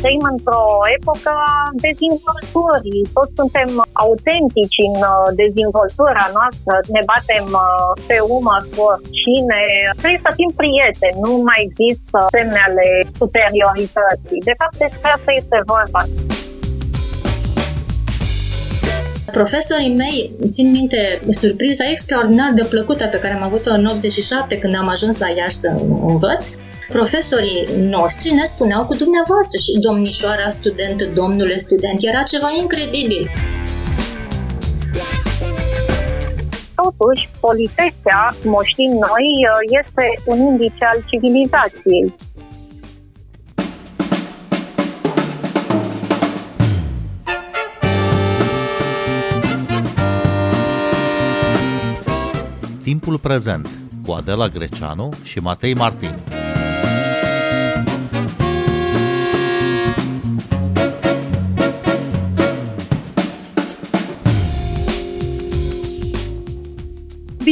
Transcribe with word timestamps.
trăim 0.00 0.24
într-o 0.32 0.62
epocă 0.96 1.32
a 1.52 1.56
dezvoltării. 1.86 3.02
Toți 3.16 3.36
suntem 3.40 3.68
autentici 4.04 4.78
în 4.88 4.94
uh, 5.12 5.26
dezvoltarea 5.38 6.28
noastră, 6.38 6.74
ne 6.94 7.02
batem 7.10 7.46
uh, 7.64 7.90
pe 8.08 8.16
umăr 8.36 8.62
cu 8.72 8.80
oricine. 8.92 9.60
Trebuie 10.00 10.24
să 10.26 10.30
fim 10.38 10.50
prieteni, 10.62 11.22
nu 11.26 11.32
mai 11.48 11.58
există 11.66 12.18
semne 12.36 12.60
ale 12.68 12.86
superiorității. 13.20 14.40
De 14.48 14.54
fapt, 14.60 14.76
despre 14.84 15.08
asta 15.16 15.30
este 15.40 15.58
vorba. 15.72 16.02
Profesorii 19.40 19.98
mei, 20.02 20.18
țin 20.54 20.68
minte 20.78 21.00
surpriza 21.42 21.84
extraordinar 21.94 22.50
de 22.60 22.64
plăcută 22.72 23.04
pe 23.06 23.18
care 23.22 23.34
am 23.34 23.42
avut-o 23.42 23.70
în 23.78 23.84
87 23.86 24.58
când 24.58 24.74
am 24.76 24.88
ajuns 24.88 25.18
la 25.18 25.28
Iași 25.28 25.62
să 25.64 25.68
învăț 26.12 26.42
profesorii 26.88 27.68
noștri 27.76 28.34
ne 28.34 28.44
spuneau 28.44 28.84
cu 28.84 28.94
dumneavoastră 28.94 29.58
și 29.58 29.78
domnișoara 29.78 30.48
student, 30.48 31.02
domnule 31.02 31.58
student, 31.58 31.98
era 32.00 32.22
ceva 32.22 32.50
incredibil. 32.60 33.30
Totuși, 36.74 37.30
politețea, 37.40 38.36
cum 38.42 38.54
o 38.54 38.62
știm 38.64 38.90
noi, 38.90 39.24
este 39.80 40.22
un 40.24 40.38
indice 40.38 40.84
al 40.92 41.04
civilizației. 41.10 42.14
Timpul 52.82 53.18
prezent 53.18 53.68
cu 54.06 54.12
Adela 54.12 54.48
Greceanu 54.48 55.10
și 55.22 55.38
Matei 55.38 55.74
Martin. 55.74 56.37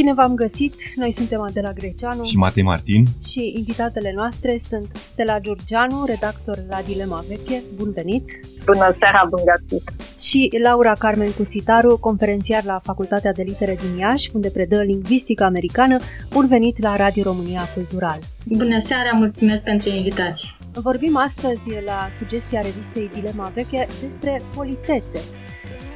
Bine 0.07 0.19
v-am 0.19 0.35
găsit! 0.35 0.73
Noi 0.95 1.11
suntem 1.11 1.41
Adela 1.41 1.71
Greceanu 1.71 2.23
și 2.23 2.37
Matei 2.37 2.63
Martin 2.63 3.05
și 3.27 3.53
invitatele 3.57 4.13
noastre 4.15 4.57
sunt 4.57 4.95
Stella 5.03 5.39
Giurgianu, 5.39 6.05
redactor 6.05 6.63
la 6.69 6.81
Dilema 6.85 7.23
Veche. 7.27 7.63
Bun 7.75 7.91
venit! 7.91 8.39
Bună 8.65 8.95
seara, 8.99 9.21
bun 9.29 9.41
găsit! 9.45 9.91
Și 10.19 10.49
Laura 10.63 10.93
Carmen 10.93 11.31
Cuțitaru, 11.31 11.97
conferențiar 11.97 12.63
la 12.63 12.79
Facultatea 12.83 13.31
de 13.31 13.43
Litere 13.43 13.77
din 13.81 13.97
Iași, 13.97 14.29
unde 14.33 14.49
predă 14.49 14.81
lingvistică 14.81 15.43
americană. 15.43 15.99
Bun 16.29 16.47
venit 16.47 16.81
la 16.81 16.95
Radio 16.95 17.23
România 17.23 17.67
Cultural! 17.73 18.19
Bună 18.45 18.79
seara, 18.79 19.09
mulțumesc 19.13 19.63
pentru 19.63 19.89
invitație! 19.89 20.49
Vorbim 20.73 21.17
astăzi 21.17 21.69
la 21.85 22.07
sugestia 22.11 22.61
revistei 22.61 23.09
Dilema 23.13 23.51
Veche 23.53 23.87
despre 24.01 24.41
politețe, 24.55 25.19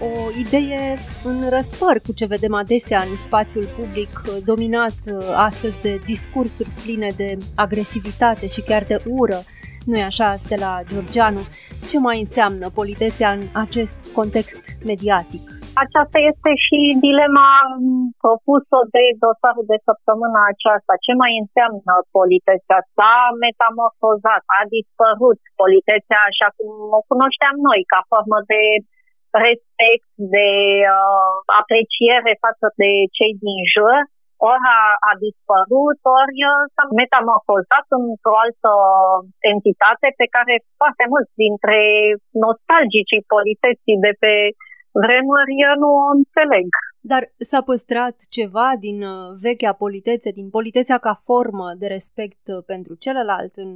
o 0.09 0.11
idee 0.43 0.95
în 1.23 1.37
răspăr 1.49 1.95
cu 2.05 2.11
ce 2.13 2.25
vedem 2.25 2.53
adesea 2.53 3.01
în 3.09 3.17
spațiul 3.27 3.67
public, 3.79 4.11
uh, 4.23 4.37
dominat 4.51 4.97
uh, 5.05 5.17
astăzi 5.35 5.81
de 5.81 5.93
discursuri 6.05 6.69
pline 6.83 7.09
de 7.21 7.29
agresivitate 7.55 8.45
și 8.47 8.61
chiar 8.61 8.83
de 8.83 8.97
ură. 9.21 9.39
nu 9.85 9.95
e 9.97 10.03
așa, 10.11 10.29
Stella 10.43 10.73
Georgianu? 10.89 11.43
Ce 11.89 11.97
mai 12.07 12.17
înseamnă 12.25 12.65
politețea 12.79 13.29
în 13.37 13.43
acest 13.65 13.99
context 14.17 14.63
mediatic? 14.91 15.43
Aceasta 15.83 16.17
este 16.31 16.51
și 16.65 16.79
dilema 17.07 17.49
propusă 18.23 18.77
de 18.95 19.03
dosarul 19.23 19.65
de 19.73 19.79
săptămâna 19.87 20.41
aceasta. 20.53 20.93
Ce 21.05 21.13
mai 21.21 21.33
înseamnă 21.43 21.93
politețea? 22.17 22.79
S-a 22.95 23.17
metamorfozat, 23.45 24.43
a 24.59 24.61
dispărut 24.75 25.39
politețea 25.61 26.21
așa 26.31 26.47
cum 26.57 26.71
o 26.99 27.01
cunoșteam 27.11 27.55
noi, 27.67 27.81
ca 27.91 27.99
formă 28.11 28.37
de 28.51 28.61
respect, 29.47 30.09
de 30.35 30.49
uh, 30.97 31.33
apreciere 31.61 32.33
față 32.45 32.67
de 32.81 32.91
cei 33.17 33.33
din 33.45 33.59
jur, 33.73 33.99
ori 34.51 34.65
a, 34.79 34.81
a 35.09 35.11
dispărut, 35.25 35.99
ori 36.21 36.39
uh, 36.49 36.61
s-a 36.73 36.85
metamorfozat 37.01 37.85
într-o 37.99 38.35
altă 38.43 38.71
entitate 39.53 40.07
pe 40.19 40.27
care 40.35 40.55
foarte 40.79 41.05
mulți 41.13 41.33
dintre 41.43 41.79
nostalgicii 42.45 43.29
politeții 43.33 44.03
de 44.05 44.13
pe 44.23 44.33
vremuri 45.03 45.55
nu 45.81 45.89
o 46.05 46.09
înțeleg. 46.19 46.69
Dar 47.11 47.23
s-a 47.49 47.61
păstrat 47.61 48.15
ceva 48.37 48.69
din 48.85 48.97
uh, 49.03 49.25
vechea 49.41 49.73
politețe, 49.73 50.29
din 50.39 50.49
politețea 50.49 50.97
ca 50.97 51.13
formă 51.13 51.67
de 51.81 51.87
respect 51.87 52.43
uh, 52.47 52.63
pentru 52.65 52.93
celălalt 52.95 53.53
în 53.55 53.71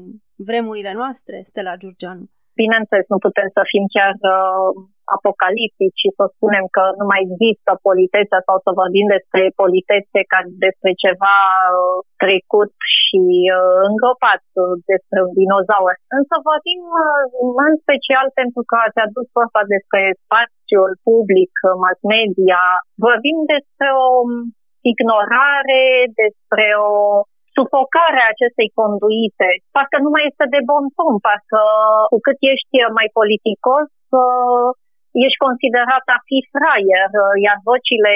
vremurile 0.47 0.93
noastre, 0.93 1.41
Stella 1.43 1.75
Giurgianu? 1.75 2.29
Bineînțeles, 2.61 3.05
nu 3.13 3.19
putem 3.27 3.47
să 3.55 3.61
fim 3.71 3.85
chiar 3.95 4.15
uh, 4.35 4.69
apocaliptici 5.17 6.01
și 6.03 6.09
să 6.17 6.23
spunem 6.35 6.65
că 6.75 6.83
nu 6.99 7.05
mai 7.11 7.21
există 7.25 7.71
politețea 7.87 8.41
sau 8.47 8.57
să 8.65 8.79
vorbim 8.81 9.07
despre 9.15 9.43
politețe 9.61 10.19
ca 10.31 10.39
despre 10.65 10.91
ceva 11.03 11.37
uh, 11.69 11.97
trecut 12.23 12.71
și 12.97 13.23
uh, 13.57 13.77
îngropat, 13.89 14.43
uh, 14.61 14.75
despre 14.91 15.19
un 15.25 15.33
dinozaur. 15.41 15.93
Însă 16.17 16.35
vorbim 16.49 16.81
uh, 17.05 17.23
în 17.67 17.73
special 17.83 18.25
pentru 18.39 18.61
că 18.69 18.75
ați 18.85 18.99
adus 19.05 19.27
vorba 19.39 19.61
despre 19.75 20.01
spațiul 20.23 20.91
public, 21.07 21.53
mass 21.83 21.99
media, 22.15 22.63
vorbim 23.05 23.37
despre 23.53 23.89
o 24.05 24.07
ignorare, 24.91 25.83
despre 26.21 26.65
o 26.89 26.93
sufocarea 27.57 28.27
acestei 28.29 28.69
conduite. 28.79 29.49
Parcă 29.75 29.97
nu 30.05 30.09
mai 30.13 30.23
este 30.29 30.45
de 30.55 30.61
bon 30.69 30.85
ton, 30.97 31.15
parcă 31.27 31.61
cu 32.11 32.17
cât 32.25 32.37
ești 32.53 32.75
mai 32.97 33.07
politicos, 33.19 33.87
ești 35.25 35.43
considerat 35.45 36.05
a 36.15 36.19
fi 36.27 36.37
fraier, 36.53 37.11
iar 37.45 37.57
vocile 37.69 38.15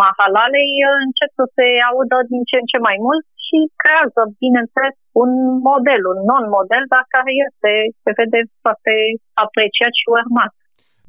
mahalalei 0.00 0.72
încep 1.06 1.30
să 1.40 1.44
se 1.56 1.66
audă 1.90 2.16
din 2.30 2.42
ce 2.48 2.56
în 2.62 2.68
ce 2.72 2.78
mai 2.88 2.98
mult 3.06 3.24
și 3.46 3.58
creează, 3.82 4.20
bineînțeles, 4.44 4.94
un 5.22 5.30
model, 5.70 6.02
un 6.12 6.20
non-model, 6.30 6.84
dar 6.94 7.04
care 7.14 7.32
este, 7.46 7.70
se 8.04 8.10
vede, 8.18 8.40
foarte 8.64 8.92
apreciat 9.44 9.92
și 10.00 10.06
urmat. 10.16 10.52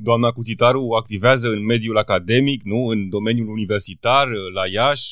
Doamna 0.08 0.30
Cutitaru 0.38 0.84
activează 1.02 1.48
în 1.56 1.62
mediul 1.74 1.98
academic, 2.06 2.60
nu, 2.72 2.80
în 2.94 3.00
domeniul 3.16 3.50
universitar, 3.58 4.28
la 4.58 4.66
Iași, 4.78 5.10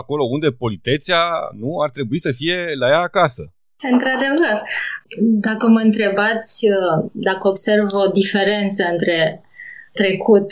acolo 0.00 0.24
unde 0.24 0.48
politețea 0.62 1.22
nu 1.62 1.70
ar 1.84 1.90
trebui 1.90 2.18
să 2.26 2.32
fie 2.32 2.58
la 2.80 2.88
ea 2.88 3.02
acasă. 3.10 3.42
Într-adevăr, 3.92 4.62
dacă 5.48 5.68
mă 5.68 5.80
întrebați 5.80 6.66
uh, 6.70 7.10
dacă 7.12 7.48
observ 7.48 7.86
o 7.92 8.06
diferență 8.20 8.82
între 8.90 9.40
trecut 9.92 10.48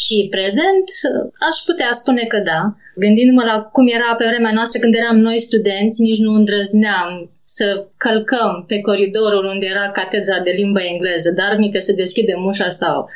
și 0.00 0.26
prezent, 0.30 0.86
uh, 1.10 1.30
aș 1.48 1.56
putea 1.66 1.90
spune 1.92 2.24
că 2.32 2.38
da. 2.38 2.60
Gândindu-mă 2.94 3.44
la 3.44 3.56
cum 3.62 3.86
era 3.98 4.14
pe 4.14 4.26
vremea 4.30 4.52
noastră 4.52 4.80
când 4.80 4.94
eram 4.94 5.16
noi 5.16 5.38
studenți, 5.38 6.00
nici 6.00 6.18
nu 6.18 6.32
îndrăzneam 6.32 7.30
să 7.44 7.86
călcăm 7.96 8.64
pe 8.66 8.80
coridorul 8.80 9.44
unde 9.44 9.66
era 9.66 9.90
catedra 9.90 10.40
de 10.40 10.50
limba 10.50 10.82
engleză, 10.84 11.30
dar 11.30 11.56
mică 11.56 11.78
să 11.78 11.92
deschidem 11.92 12.44
ușa 12.44 12.68
sau... 12.68 13.08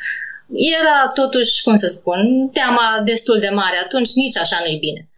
Era 0.79 1.11
totuși, 1.13 1.63
cum 1.63 1.75
să 1.75 1.87
spun, 1.87 2.49
teama 2.53 3.01
destul 3.05 3.39
de 3.39 3.49
mare. 3.53 3.77
Atunci 3.83 4.09
nici 4.13 4.37
așa 4.37 4.57
nu-i 4.63 4.77
bine. 4.79 5.10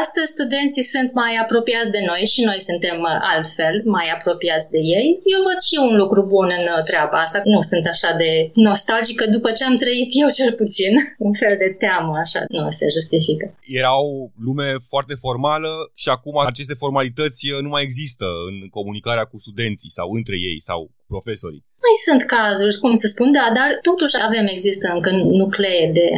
Astăzi 0.00 0.34
studenții 0.36 0.90
sunt 0.94 1.10
mai 1.22 1.32
apropiați 1.44 1.90
de 1.96 2.02
noi 2.10 2.22
și 2.32 2.40
noi 2.50 2.60
suntem 2.68 2.98
uh, 3.00 3.16
altfel 3.34 3.74
mai 3.96 4.06
apropiați 4.16 4.70
de 4.74 4.80
ei. 4.98 5.08
Eu 5.34 5.40
văd 5.48 5.58
și 5.68 5.76
un 5.86 5.94
lucru 6.02 6.20
bun 6.34 6.48
în 6.58 6.66
uh, 6.74 6.82
treaba 6.88 7.18
asta. 7.24 7.38
Nu 7.54 7.60
sunt 7.70 7.86
așa 7.94 8.10
de 8.22 8.30
nostalgică 8.68 9.24
după 9.36 9.48
ce 9.56 9.62
am 9.64 9.76
trăit 9.82 10.10
eu 10.22 10.28
cel 10.38 10.52
puțin. 10.60 10.92
Un 11.28 11.34
fel 11.42 11.54
de 11.62 11.68
teamă 11.82 12.12
așa 12.24 12.40
nu 12.48 12.70
se 12.78 12.86
justifică. 12.96 13.46
Era 13.80 13.92
o 14.08 14.12
lume 14.46 14.68
foarte 14.92 15.14
formală 15.24 15.72
și 16.02 16.08
acum 16.16 16.36
aceste 16.38 16.74
formalități 16.82 17.42
uh, 17.50 17.58
nu 17.64 17.70
mai 17.74 17.82
există 17.88 18.26
în 18.48 18.56
comunicarea 18.76 19.24
cu 19.30 19.36
studenții 19.44 19.90
sau 19.98 20.06
între 20.18 20.36
ei 20.50 20.58
sau 20.68 20.80
profesorii. 21.12 21.64
Mai 21.84 21.96
sunt 22.06 22.22
cazuri, 22.36 22.78
cum 22.82 22.94
să 23.02 23.06
spun, 23.14 23.32
da, 23.38 23.46
dar 23.58 23.68
totuși 23.88 24.16
avem, 24.28 24.46
există 24.56 24.86
încă 24.96 25.10
nuclee 25.42 25.90
de 25.98 26.08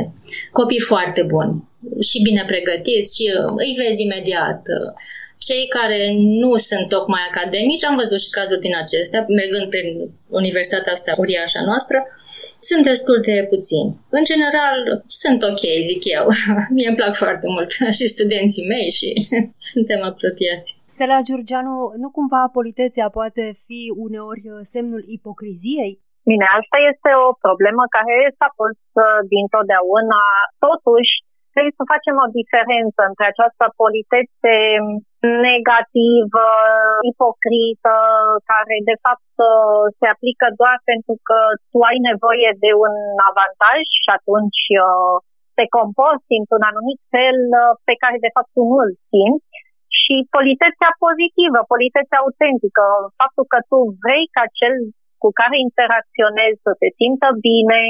copii 0.59 0.89
foarte 0.93 1.23
buni 1.23 1.53
și 2.09 2.23
bine 2.27 2.43
pregătiți 2.47 3.11
și 3.17 3.25
uh, 3.33 3.53
îi 3.65 3.73
vezi 3.81 4.03
imediat. 4.03 4.63
Cei 5.49 5.65
care 5.79 6.01
nu 6.43 6.53
sunt 6.69 6.89
tocmai 6.89 7.23
academici, 7.31 7.85
am 7.85 7.97
văzut 8.03 8.21
și 8.25 8.35
cazuri 8.39 8.65
din 8.67 8.77
acestea, 8.85 9.21
mergând 9.41 9.67
prin 9.75 9.89
universitatea 10.41 10.93
asta 10.93 11.15
uriașa 11.23 11.63
noastră, 11.71 11.99
sunt 12.69 12.83
destul 12.93 13.19
de 13.29 13.37
puțini. 13.53 13.91
În 14.19 14.25
general, 14.31 14.79
sunt 15.23 15.41
ok, 15.51 15.63
zic 15.91 16.03
eu. 16.17 16.27
Mie 16.75 16.89
îmi 16.89 17.01
plac 17.01 17.15
foarte 17.25 17.47
mult 17.55 17.69
și 17.99 18.13
studenții 18.15 18.69
mei 18.73 18.89
și 18.99 19.09
suntem 19.73 20.01
apropiați. 20.11 20.67
Stella 20.95 21.19
Giurgianu, 21.27 21.77
nu 22.03 22.09
cumva 22.17 22.43
politețea 22.59 23.07
poate 23.19 23.45
fi 23.67 23.81
uneori 24.07 24.45
uh, 24.51 24.59
semnul 24.75 25.03
ipocriziei? 25.17 25.95
Bine, 26.31 26.47
asta 26.61 26.77
este 26.91 27.11
o 27.27 27.29
problemă 27.45 27.83
care 27.97 28.17
s-a 28.39 28.49
pus 28.59 28.77
uh, 29.03 29.21
dintotdeauna. 29.33 30.23
Totuși, 30.67 31.13
trebuie 31.55 31.81
să 31.81 31.93
facem 31.95 32.17
o 32.25 32.33
diferență 32.41 33.01
între 33.11 33.27
această 33.29 33.65
politețe 33.81 34.55
negativă, 35.49 36.47
ipocrită, 37.11 37.97
care 38.51 38.77
de 38.91 38.97
fapt 39.05 39.33
se 39.99 40.07
aplică 40.15 40.47
doar 40.61 40.77
pentru 40.91 41.15
că 41.29 41.39
tu 41.71 41.79
ai 41.91 41.99
nevoie 42.11 42.51
de 42.65 42.71
un 42.85 42.95
avantaj 43.31 43.81
și 44.03 44.09
atunci 44.19 44.63
uh, 44.83 45.15
te 45.59 45.65
comporți 45.79 46.39
într-un 46.41 46.65
anumit 46.71 47.01
fel 47.15 47.39
uh, 47.53 47.73
pe 47.89 47.95
care 48.03 48.17
de 48.25 48.35
fapt 48.35 48.51
tu 48.55 48.63
nu 48.71 48.77
îl 48.85 48.93
simți. 49.11 49.49
Și 50.01 50.15
politețea 50.37 50.91
pozitivă, 51.07 51.59
politețea 51.75 52.19
autentică, 52.25 52.85
faptul 53.21 53.45
că 53.53 53.59
tu 53.71 53.79
vrei 54.05 54.27
ca 54.37 54.45
cel 54.61 54.75
cu 55.23 55.29
care 55.41 55.57
interacționezi 55.59 56.65
să 56.67 56.73
se 56.81 56.89
simtă 56.99 57.29
bine, 57.49 57.81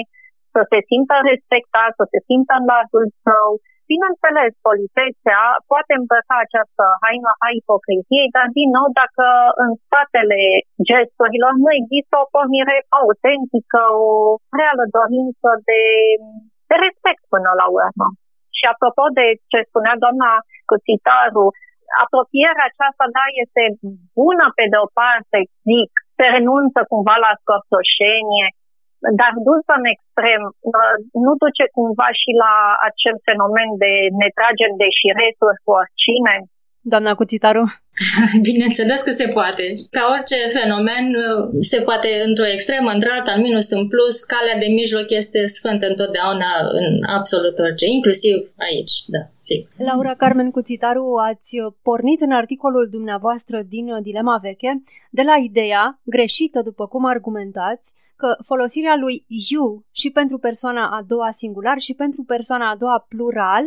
să 0.55 0.61
se 0.71 0.79
simtă 0.91 1.17
respectat, 1.31 1.91
să 2.01 2.05
se 2.13 2.19
simtă 2.29 2.53
în 2.61 2.65
largul 2.73 3.07
său. 3.27 3.49
Bineînțeles, 3.93 4.53
politețea 4.69 5.43
poate 5.71 5.93
îmbrăca 5.97 6.37
această 6.41 6.85
haină 7.03 7.33
a 7.47 7.49
ipocriziei, 7.61 8.35
dar 8.37 8.47
din 8.59 8.69
nou 8.77 8.87
dacă 9.01 9.27
în 9.65 9.71
spatele 9.83 10.41
gesturilor 10.89 11.53
nu 11.65 11.71
există 11.81 12.15
o 12.19 12.31
pornire 12.35 12.79
autentică, 13.01 13.83
o 14.09 14.13
reală 14.59 14.85
dorință 14.99 15.49
de, 15.69 15.83
de 16.69 16.77
respect 16.85 17.23
până 17.35 17.51
la 17.61 17.67
urmă. 17.83 18.07
Și 18.57 18.65
apropo 18.73 19.05
de 19.19 19.27
ce 19.51 19.59
spunea 19.69 19.95
doamna 20.05 20.31
Cuțitaru, 20.69 21.47
apropierea 22.05 22.69
aceasta, 22.69 23.05
da, 23.17 23.25
este 23.43 23.63
bună 24.19 24.47
pe 24.57 24.65
de 24.73 24.79
o 24.85 24.89
parte, 25.01 25.39
zic, 25.69 25.93
se 26.17 26.25
renunță 26.37 26.79
cumva 26.91 27.17
la 27.27 27.33
scorțoșenie, 27.41 28.47
dar 29.21 29.33
dus 29.49 29.65
în 29.77 29.85
extrem, 29.95 30.43
nu 31.25 31.33
duce 31.43 31.65
cumva 31.77 32.09
și 32.21 32.31
la 32.45 32.55
acel 32.89 33.17
fenomen 33.27 33.69
de 33.85 33.93
ne 34.21 34.29
tragem 34.39 34.73
de 34.83 34.89
șireturi 34.99 35.63
cu 35.65 35.71
oricine? 35.81 36.35
Doamna 36.93 37.13
Cuțitaru? 37.21 37.63
Bineînțeles 38.49 39.03
că 39.03 39.13
se 39.13 39.29
poate. 39.29 39.75
Ca 39.91 40.03
orice 40.15 40.37
fenomen, 40.59 41.05
se 41.59 41.81
poate 41.81 42.09
într-o 42.27 42.47
extremă, 42.47 42.91
într-alta, 42.91 43.33
în 43.33 43.43
minus, 43.43 43.71
în 43.71 43.89
plus. 43.89 44.23
Calea 44.25 44.59
de 44.59 44.67
mijloc 44.67 45.11
este 45.11 45.47
sfântă 45.47 45.87
întotdeauna 45.87 46.51
în 46.73 47.05
absolut 47.19 47.59
orice, 47.59 47.87
inclusiv 47.87 48.35
aici, 48.69 48.95
da, 49.07 49.23
sigur. 49.41 49.69
Laura 49.77 50.15
Carmen 50.15 50.51
Cuțitaru, 50.51 51.05
ați 51.29 51.57
pornit 51.83 52.21
în 52.21 52.33
articolul 52.33 52.89
dumneavoastră 52.91 53.63
din 53.69 53.87
Dilema 54.03 54.39
Veche 54.43 54.83
de 55.11 55.23
la 55.23 55.37
ideea, 55.49 56.01
greșită 56.05 56.61
după 56.65 56.87
cum 56.87 57.05
argumentați, 57.05 57.93
că 58.17 58.37
folosirea 58.45 58.97
lui 59.01 59.25
you 59.51 59.85
și 59.93 60.11
pentru 60.11 60.39
persoana 60.39 60.85
a 60.87 61.05
doua 61.09 61.31
singular 61.31 61.79
și 61.79 61.95
pentru 61.95 62.23
persoana 62.23 62.71
a 62.71 62.77
doua 62.77 63.07
plural 63.09 63.65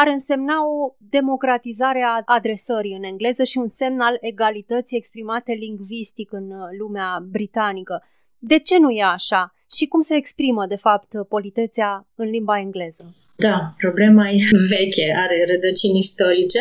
ar 0.00 0.06
însemna 0.06 0.66
o 0.66 0.94
democratizare 0.98 2.02
a 2.02 2.22
adresării 2.24 2.96
în 2.96 3.02
engleză 3.02 3.42
și 3.44 3.58
un 3.58 3.67
semn 3.68 4.00
al 4.00 4.16
egalității 4.20 4.96
exprimate 4.96 5.52
lingvistic 5.52 6.32
în 6.32 6.50
uh, 6.50 6.68
lumea 6.78 7.24
britanică. 7.30 8.04
De 8.38 8.58
ce 8.58 8.78
nu 8.78 8.90
e 8.90 9.02
așa? 9.02 9.54
Și 9.76 9.86
cum 9.86 10.00
se 10.00 10.14
exprimă, 10.14 10.66
de 10.66 10.76
fapt, 10.76 11.08
politețea 11.28 12.06
în 12.14 12.28
limba 12.28 12.58
engleză? 12.58 13.14
Da, 13.46 13.74
problema 13.84 14.24
e 14.28 14.38
veche, 14.74 15.06
are 15.22 15.36
rădăcini 15.50 15.98
istorice. 15.98 16.60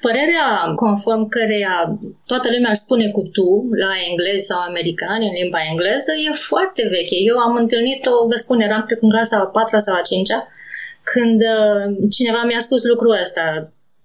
Părerea 0.00 0.48
conform 0.82 1.28
căreia 1.28 1.76
toată 2.26 2.48
lumea 2.54 2.70
își 2.70 2.84
spune 2.86 3.06
cu 3.16 3.22
tu 3.36 3.48
la 3.84 3.92
englez 4.08 4.40
sau 4.50 4.60
american, 4.60 5.20
în 5.28 5.34
limba 5.40 5.60
engleză, 5.70 6.12
e 6.26 6.46
foarte 6.50 6.82
veche. 6.94 7.16
Eu 7.30 7.36
am 7.36 7.54
întâlnit-o, 7.62 8.26
vă 8.30 8.36
spun, 8.36 8.60
eram 8.60 8.82
cred 8.86 8.98
în 9.00 9.10
clasa 9.10 9.36
a 9.38 9.46
patra 9.56 9.78
sau 9.78 9.94
a 9.96 10.08
cincea, 10.10 10.48
când 11.12 11.40
uh, 11.56 11.84
cineva 12.16 12.42
mi-a 12.46 12.62
spus 12.66 12.82
lucrul 12.92 13.18
ăsta. 13.22 13.44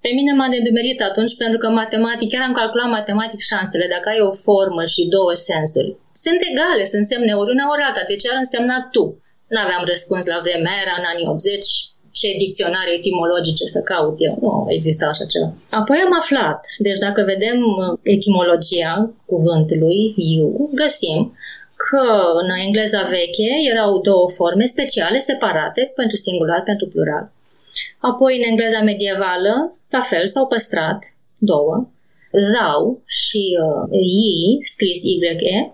Pe 0.06 0.10
mine 0.18 0.32
m-a 0.34 0.48
nedumerit 0.48 1.00
atunci 1.10 1.34
pentru 1.44 1.58
că 1.62 1.68
matematic, 1.82 2.28
chiar 2.32 2.44
am 2.46 2.58
calculat 2.62 2.90
matematic 3.00 3.40
șansele, 3.52 3.86
dacă 3.96 4.08
ai 4.10 4.22
o 4.30 4.32
formă 4.46 4.84
și 4.94 5.12
două 5.16 5.34
sensuri. 5.50 5.90
Sunt 6.24 6.40
egale, 6.52 6.84
sunt 6.94 7.06
semne 7.12 7.34
ori 7.42 7.54
una 7.56 7.66
ori 7.74 7.86
alta, 7.88 8.04
deci 8.12 8.28
ar 8.32 8.38
însemna 8.44 8.78
tu. 8.94 9.04
N-aveam 9.54 9.84
răspuns 9.92 10.24
la 10.34 10.40
vremea, 10.46 10.82
era 10.84 10.96
în 11.02 11.08
anii 11.14 11.32
80, 11.34 11.66
ce 12.20 12.28
dicționare 12.38 12.92
etimologice 13.00 13.66
să 13.76 13.80
caut 13.92 14.18
eu. 14.28 14.34
Nu 14.42 14.52
exista 14.78 15.06
așa 15.08 15.26
ceva. 15.34 15.50
Apoi 15.82 15.98
am 16.06 16.14
aflat, 16.22 16.62
deci 16.78 16.98
dacă 16.98 17.22
vedem 17.34 17.58
uh, 17.64 17.98
etimologia 18.16 18.94
cuvântului 19.32 20.00
you, 20.32 20.70
găsim 20.82 21.20
că 21.86 22.04
în 22.42 22.50
engleza 22.66 23.02
veche 23.02 23.52
erau 23.72 24.02
două 24.10 24.30
forme 24.30 24.66
speciale, 24.66 25.20
separate, 25.20 25.92
pentru 25.96 26.16
singular, 26.16 26.62
pentru 26.64 26.88
plural. 26.88 27.32
Apoi 28.00 28.38
în 28.38 28.50
engleza 28.50 28.82
medievală, 28.82 29.78
la 29.90 30.00
fel, 30.00 30.28
s-au 30.28 30.48
păstrat 30.48 31.00
două, 31.38 31.90
thou 32.54 33.02
și 33.06 33.58
uh, 33.66 33.90
ye, 33.92 34.58
scris 34.74 35.04
Y-E, 35.04 35.72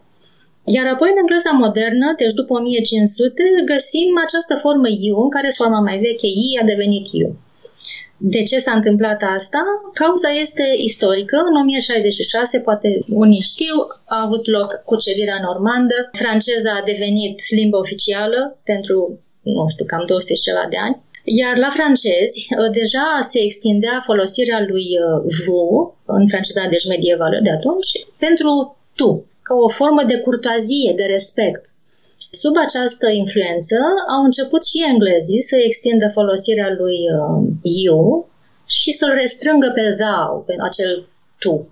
iar 0.76 0.88
apoi, 0.88 1.10
în 1.12 1.18
engleza 1.18 1.52
modernă, 1.52 2.08
deci 2.18 2.34
după 2.34 2.54
1500, 2.54 3.44
găsim 3.66 4.10
această 4.26 4.56
formă 4.56 4.88
you, 5.06 5.22
în 5.24 5.30
care 5.30 5.50
forma 5.60 5.80
mai 5.80 5.98
veche 5.98 6.28
i 6.28 6.60
a 6.62 6.66
devenit 6.66 7.08
you. 7.12 7.36
De 8.18 8.44
ce 8.44 8.60
s-a 8.60 8.72
întâmplat 8.72 9.22
asta? 9.38 9.62
Cauza 9.94 10.30
este 10.30 10.64
istorică. 10.78 11.38
În 11.50 11.56
1066, 11.62 12.60
poate 12.60 13.00
unii 13.10 13.42
știu, 13.42 13.76
a 14.06 14.22
avut 14.26 14.48
loc 14.48 14.82
cucerirea 14.86 15.40
normandă. 15.42 16.10
Franceza 16.12 16.72
a 16.72 16.86
devenit 16.86 17.40
limba 17.50 17.78
oficială 17.78 18.60
pentru, 18.64 19.20
nu 19.42 19.68
știu, 19.68 19.86
cam 19.86 20.04
200 20.08 20.34
ceva 20.34 20.66
de 20.70 20.78
ani. 20.78 21.02
Iar 21.28 21.58
la 21.58 21.70
francezi, 21.70 22.48
deja 22.72 23.20
se 23.22 23.40
extindea 23.40 24.02
folosirea 24.06 24.66
lui 24.68 24.88
vous, 25.46 25.94
în 26.06 26.28
franceza 26.28 26.68
deci 26.70 26.88
medievală 26.88 27.40
de 27.44 27.50
atunci, 27.50 27.90
pentru 28.18 28.78
tu, 28.96 29.26
ca 29.42 29.54
o 29.56 29.70
formă 29.70 30.04
de 30.04 30.18
curtoazie, 30.18 30.94
de 30.96 31.04
respect. 31.04 31.64
Sub 32.32 32.56
această 32.58 33.08
influență 33.10 33.78
au 34.16 34.24
început 34.24 34.66
și 34.66 34.86
englezii 34.92 35.42
să 35.42 35.56
extindă 35.56 36.10
folosirea 36.14 36.76
lui 36.80 37.00
uh, 37.18 37.48
you 37.86 38.30
și 38.68 38.92
să-l 38.92 39.14
restrângă 39.14 39.72
pe 39.76 39.96
thou, 40.02 40.44
pe 40.48 40.56
acel 40.60 41.08
tu. 41.40 41.70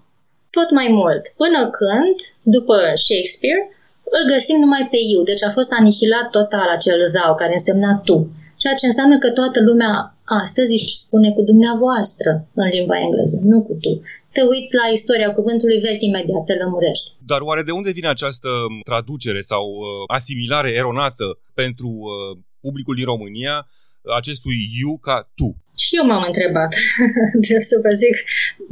Tot 0.50 0.69
mai 0.71 0.88
mult, 0.89 1.23
până 1.38 1.69
când, 1.69 2.15
după 2.41 2.75
Shakespeare, 2.94 3.61
îl 4.03 4.23
găsim 4.33 4.59
numai 4.59 4.88
pe 4.91 4.97
you, 5.11 5.23
deci 5.23 5.44
a 5.44 5.50
fost 5.50 5.71
anihilat 5.79 6.29
total 6.29 6.67
acel 6.69 7.11
thou, 7.11 7.35
care 7.35 7.53
însemna 7.53 8.01
tu. 8.05 8.27
Ceea 8.63 8.75
ce 8.81 8.86
înseamnă 8.86 9.18
că 9.24 9.30
toată 9.39 9.60
lumea 9.69 9.94
astăzi 10.42 10.71
își 10.74 10.95
spune 11.04 11.30
cu 11.31 11.42
dumneavoastră 11.42 12.30
în 12.54 12.68
limba 12.75 13.00
engleză, 13.06 13.38
nu 13.44 13.57
cu 13.68 13.74
tu 13.83 13.92
te 14.36 14.42
uiți 14.42 14.75
la 14.81 14.86
istoria 14.98 15.31
cuvântului, 15.31 15.80
vezi 15.80 16.06
imediat, 16.06 16.44
te 16.45 16.54
lămurești. 16.54 17.12
Dar 17.25 17.42
oare 17.42 17.63
de 17.63 17.71
unde 17.71 17.92
vine 17.92 18.07
această 18.07 18.50
traducere 18.83 19.42
sau 19.42 19.65
uh, 19.70 19.86
asimilare 20.08 20.72
eronată 20.72 21.39
pentru 21.53 21.88
uh, 21.88 22.38
publicul 22.62 22.96
din 22.96 23.05
România 23.05 23.67
acestui 24.17 24.58
you 24.79 24.98
ca 24.98 25.32
tu? 25.36 25.62
Și 25.77 25.96
eu 26.00 26.06
m-am 26.06 26.24
întrebat, 26.27 26.72
trebuie 27.44 27.70
să 27.74 27.77
vă 27.86 27.92
zic, 28.03 28.15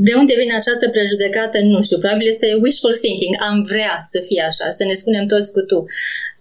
de 0.07 0.13
unde 0.21 0.33
vine 0.41 0.55
această 0.55 0.85
prejudecată, 0.95 1.57
nu 1.73 1.81
știu, 1.85 1.97
probabil 2.03 2.27
este 2.27 2.47
wishful 2.63 2.95
thinking, 3.03 3.33
am 3.49 3.57
vrea 3.71 3.93
să 4.13 4.19
fie 4.27 4.41
așa, 4.49 4.67
să 4.77 4.83
ne 4.89 4.95
spunem 5.01 5.25
toți 5.33 5.51
cu 5.55 5.61
tu. 5.69 5.79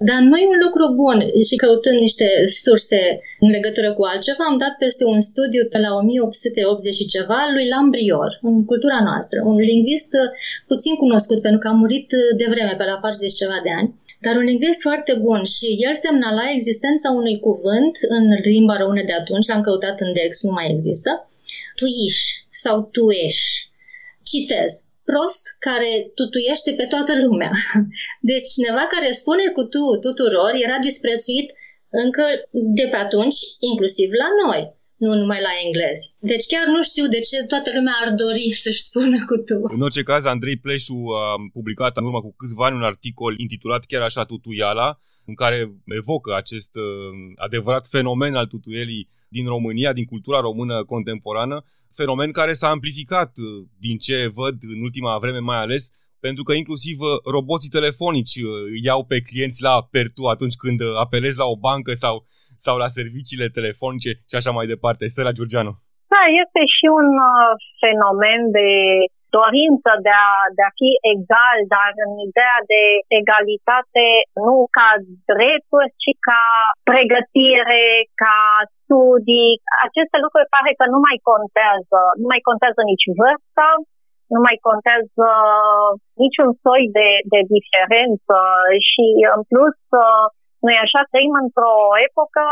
Dar 0.09 0.21
nu 0.29 0.37
e 0.37 0.55
un 0.55 0.61
lucru 0.67 0.85
bun 1.03 1.19
și 1.49 1.57
căutând 1.63 1.99
niște 2.07 2.27
surse 2.65 3.01
în 3.45 3.51
legătură 3.57 3.89
cu 3.95 4.03
altceva, 4.11 4.45
am 4.49 4.59
dat 4.65 4.75
peste 4.85 5.05
un 5.15 5.21
studiu 5.31 5.63
pe 5.73 5.79
la 5.85 5.91
1880 5.95 6.95
și 6.95 7.11
ceva 7.15 7.41
lui 7.55 7.67
Lambrior, 7.73 8.31
în 8.51 8.65
cultura 8.71 8.99
noastră, 9.09 9.39
un 9.51 9.59
lingvist 9.71 10.11
puțin 10.71 10.95
cunoscut 11.03 11.39
pentru 11.47 11.61
că 11.63 11.69
a 11.69 11.81
murit 11.83 12.09
de 12.41 12.47
vreme, 12.53 12.75
pe 12.77 12.85
la 12.91 12.97
40 13.03 13.33
ceva 13.43 13.59
de 13.67 13.73
ani, 13.79 13.91
dar 14.25 14.35
un 14.37 14.47
lingvist 14.51 14.81
foarte 14.89 15.13
bun 15.27 15.41
și 15.55 15.67
el 15.87 15.95
semnala 16.05 16.45
existența 16.57 17.09
unui 17.21 17.37
cuvânt 17.47 17.95
în 18.17 18.25
limba 18.51 18.77
română 18.83 19.03
de 19.07 19.17
atunci, 19.21 19.49
l-am 19.49 19.63
căutat 19.67 19.97
în 20.05 20.11
Dex, 20.19 20.33
nu 20.51 20.57
mai 20.59 20.73
există, 20.75 21.11
tuiș 21.79 22.19
sau 22.63 22.77
tueș. 22.95 23.39
Citez, 24.31 24.71
prost 25.09 25.45
care 25.67 25.91
tutuiește 26.19 26.71
pe 26.81 26.87
toată 26.93 27.13
lumea. 27.25 27.53
Deci 28.31 28.47
cineva 28.55 28.85
care 28.95 29.11
spune 29.23 29.47
cu 29.57 29.63
tu 29.75 29.85
tuturor 30.07 30.53
era 30.65 30.79
disprețuit 30.89 31.49
încă 32.05 32.25
de 32.79 32.87
pe 32.91 32.97
atunci, 32.97 33.41
inclusiv 33.71 34.09
la 34.23 34.29
noi 34.43 34.63
nu 35.05 35.15
numai 35.21 35.41
la 35.49 35.53
englez. 35.65 35.99
Deci 36.31 36.47
chiar 36.53 36.67
nu 36.77 36.83
știu 36.91 37.07
de 37.15 37.21
ce 37.29 37.37
toată 37.53 37.71
lumea 37.75 37.97
ar 38.05 38.11
dori 38.23 38.47
să-și 38.63 38.87
spună 38.89 39.19
cu 39.31 39.37
tu. 39.49 39.57
În 39.77 39.83
orice 39.87 40.03
caz, 40.03 40.25
Andrei 40.25 40.59
Pleșu 40.65 40.99
a 41.23 41.27
publicat 41.53 41.97
în 41.97 42.05
urmă 42.05 42.21
cu 42.21 42.35
câțiva 42.41 42.65
ani 42.67 42.79
un 42.81 42.91
articol 42.93 43.33
intitulat 43.39 43.83
chiar 43.85 44.03
așa 44.03 44.25
Tutuiala, 44.25 44.89
în 45.31 45.35
care 45.43 45.59
evocă 46.01 46.31
acest 46.35 46.73
uh, 46.77 46.85
adevărat 47.47 47.85
fenomen 47.95 48.35
al 48.35 48.47
tutuielii 48.47 49.09
din 49.37 49.47
România, 49.55 49.93
din 49.93 50.05
cultura 50.05 50.41
română 50.41 50.85
contemporană, 50.85 51.57
fenomen 51.99 52.31
care 52.31 52.53
s-a 52.53 52.69
amplificat 52.69 53.31
uh, 53.37 53.47
din 53.87 53.97
ce 53.99 54.31
văd 54.35 54.57
în 54.75 54.81
ultima 54.87 55.19
vreme 55.19 55.39
mai 55.39 55.61
ales, 55.65 55.85
pentru 56.21 56.43
că 56.43 56.53
inclusiv 56.53 56.97
uh, 57.01 57.09
roboții 57.35 57.77
telefonici 57.79 58.35
iau 58.83 59.05
pe 59.05 59.19
clienți 59.29 59.63
la 59.63 59.75
pertu 59.91 60.23
atunci 60.25 60.57
când 60.63 60.81
apelezi 61.05 61.39
la 61.39 61.47
o 61.55 61.57
bancă 61.57 61.93
sau 61.93 62.15
sau 62.67 62.75
la 62.85 62.89
serviciile 62.99 63.49
telefonice 63.59 64.11
și 64.31 64.37
așa 64.39 64.51
mai 64.57 64.67
departe. 64.75 65.03
Stella 65.13 65.37
Giurgeanu. 65.37 65.73
Da, 66.13 66.23
este 66.43 66.63
și 66.77 66.87
un 67.01 67.09
uh, 67.33 67.51
fenomen 67.83 68.41
de 68.59 68.69
dorință 69.39 69.91
de 70.07 70.13
a, 70.29 70.33
de 70.57 70.63
a 70.69 70.77
fi 70.81 70.91
egal, 71.15 71.59
dar 71.75 71.91
în 72.05 72.13
ideea 72.29 72.59
de 72.73 72.83
egalitate 73.21 74.07
nu 74.47 74.57
ca 74.77 74.89
drepturi, 75.31 75.91
ci 76.03 76.13
ca 76.29 76.45
pregătire, 76.91 77.85
ca 78.23 78.39
studii. 78.81 79.53
Aceste 79.87 80.17
lucruri 80.25 80.53
pare 80.55 80.73
că 80.79 80.85
nu 80.95 80.99
mai 81.07 81.19
contează. 81.31 82.01
Nu 82.21 82.27
mai 82.33 82.43
contează 82.49 82.81
nici 82.91 83.07
vârsta, 83.19 83.69
nu 84.33 84.41
mai 84.47 84.57
contează 84.69 85.29
niciun 86.23 86.51
soi 86.65 86.85
de, 86.99 87.09
de 87.33 87.41
diferență 87.55 88.37
și 88.91 89.07
în 89.35 89.41
plus 89.51 89.79
noi 90.67 90.77
așa 90.85 91.01
trăim 91.11 91.35
într-o 91.45 91.75
epocă 92.07 92.47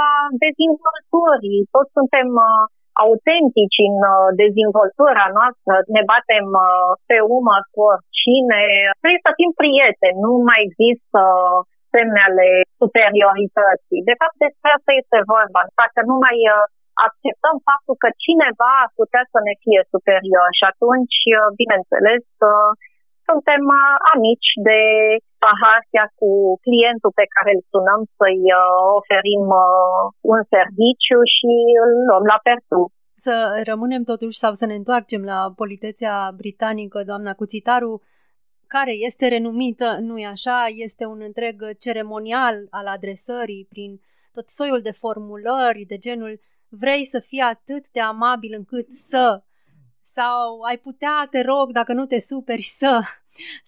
dezvoltării. 0.44 1.68
Toți 1.75 1.94
suntem 1.99 2.28
uh, 2.49 2.64
autentici 3.05 3.78
în 3.88 3.97
uh, 4.12 4.28
dezvoltarea 4.43 5.28
noastră, 5.38 5.75
ne 5.97 6.02
batem 6.12 6.47
uh, 6.67 6.90
pe 7.09 7.19
umăr 7.37 7.62
cu 7.73 7.81
oricine. 7.93 8.61
Trebuie 9.02 9.26
să 9.26 9.33
fim 9.38 9.52
prieteni, 9.62 10.23
nu 10.26 10.33
mai 10.49 10.61
există 10.69 11.21
semne 11.95 12.21
ale 12.28 12.49
superiorității. 12.81 14.07
De 14.11 14.14
fapt, 14.21 14.37
despre 14.45 14.69
asta 14.76 14.93
este 15.02 15.28
vorba. 15.35 15.61
Dacă 15.83 16.00
nu 16.11 16.17
mai 16.26 16.38
acceptăm 17.07 17.57
faptul 17.69 17.97
că 18.02 18.09
cineva 18.26 18.71
ar 18.83 18.90
putea 19.00 19.25
să 19.33 19.38
ne 19.49 19.55
fie 19.62 19.81
superior 19.93 20.49
și 20.59 20.64
atunci, 20.73 21.19
bineînțeles, 21.61 22.25
suntem 23.28 23.62
amici 24.14 24.52
de 24.68 24.80
pahar 25.44 25.80
chiar 25.92 26.08
cu 26.20 26.30
clientul 26.64 27.12
pe 27.20 27.26
care 27.35 27.50
îl 27.56 27.62
sunăm 27.73 28.00
să-i 28.18 28.42
oferim 29.00 29.44
un 30.32 30.40
serviciu 30.54 31.20
și 31.35 31.52
îl 31.82 31.90
luăm 32.08 32.25
la 32.32 32.38
pertu. 32.49 32.80
Să 33.26 33.37
rămânem 33.70 34.02
totuși 34.12 34.42
sau 34.44 34.52
să 34.61 34.64
ne 34.66 34.76
întoarcem 34.80 35.23
la 35.32 35.40
politețea 35.61 36.16
britanică, 36.40 36.99
doamna 37.11 37.32
Cuțitaru, 37.40 37.92
care 38.75 38.92
este 39.08 39.25
renumită, 39.28 39.88
nu-i 40.08 40.26
așa, 40.35 40.58
este 40.87 41.04
un 41.14 41.20
întreg 41.28 41.56
ceremonial 41.85 42.56
al 42.70 42.87
adresării 42.97 43.66
prin 43.73 43.90
tot 44.32 44.49
soiul 44.49 44.80
de 44.88 44.99
formulări 45.02 45.85
de 45.92 45.99
genul 46.06 46.40
vrei 46.68 47.04
să 47.04 47.18
fii 47.28 47.40
atât 47.40 47.85
de 47.92 48.00
amabil 48.00 48.52
încât 48.56 48.88
să 48.90 49.42
sau 50.15 50.61
ai 50.69 50.79
putea, 50.79 51.29
te 51.31 51.41
rog, 51.41 51.73
dacă 51.73 51.93
nu 51.93 52.07
te 52.07 52.19
superi, 52.21 52.62
să 52.62 53.00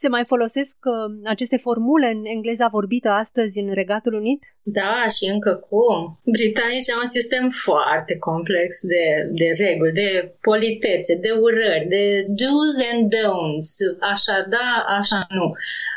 se 0.03 0.09
mai 0.09 0.25
folosesc 0.25 0.77
uh, 0.85 1.21
aceste 1.25 1.57
formule 1.57 2.09
în 2.11 2.25
engleza 2.25 2.67
vorbită 2.69 3.09
astăzi 3.09 3.59
în 3.59 3.75
Regatul 3.75 4.15
Unit? 4.15 4.43
Da, 4.63 5.07
și 5.17 5.25
încă 5.35 5.53
cum. 5.69 6.21
Britanicii 6.25 6.93
au 6.93 7.01
un 7.01 7.07
sistem 7.19 7.49
foarte 7.49 8.17
complex 8.19 8.81
de, 8.93 9.05
de 9.41 9.47
reguli, 9.65 9.93
de 9.93 10.35
politețe, 10.41 11.15
de 11.15 11.31
urări, 11.31 11.87
de 11.89 12.25
do's 12.41 12.77
and 12.93 13.05
don'ts, 13.17 13.73
așa 14.13 14.47
da, 14.49 14.85
așa 14.99 15.27
nu. 15.29 15.47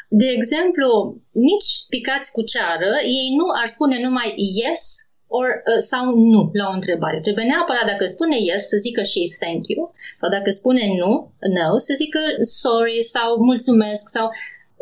De 0.08 0.28
exemplu, 0.38 1.18
nici 1.32 1.70
picați 1.90 2.32
cu 2.32 2.42
ceară, 2.42 2.92
ei 3.04 3.36
nu 3.38 3.46
ar 3.62 3.68
spune 3.68 4.02
numai 4.04 4.34
yes 4.64 4.84
or, 5.40 5.48
uh, 5.72 5.82
sau 5.92 6.04
nu 6.32 6.42
la 6.60 6.66
o 6.72 6.78
întrebare. 6.80 7.18
Trebuie 7.20 7.46
neapărat 7.46 7.86
dacă 7.92 8.06
spune 8.06 8.38
yes 8.50 8.64
să 8.72 8.78
zică 8.86 9.02
și 9.12 9.22
thank 9.40 9.64
you 9.72 9.82
sau 10.20 10.30
dacă 10.36 10.50
spune 10.50 10.84
nu, 11.02 11.12
no, 11.56 11.78
să 11.88 11.94
zică 12.02 12.22
sorry 12.62 13.00
sau 13.16 13.30
mulțumesc 13.50 14.04
sau 14.16 14.26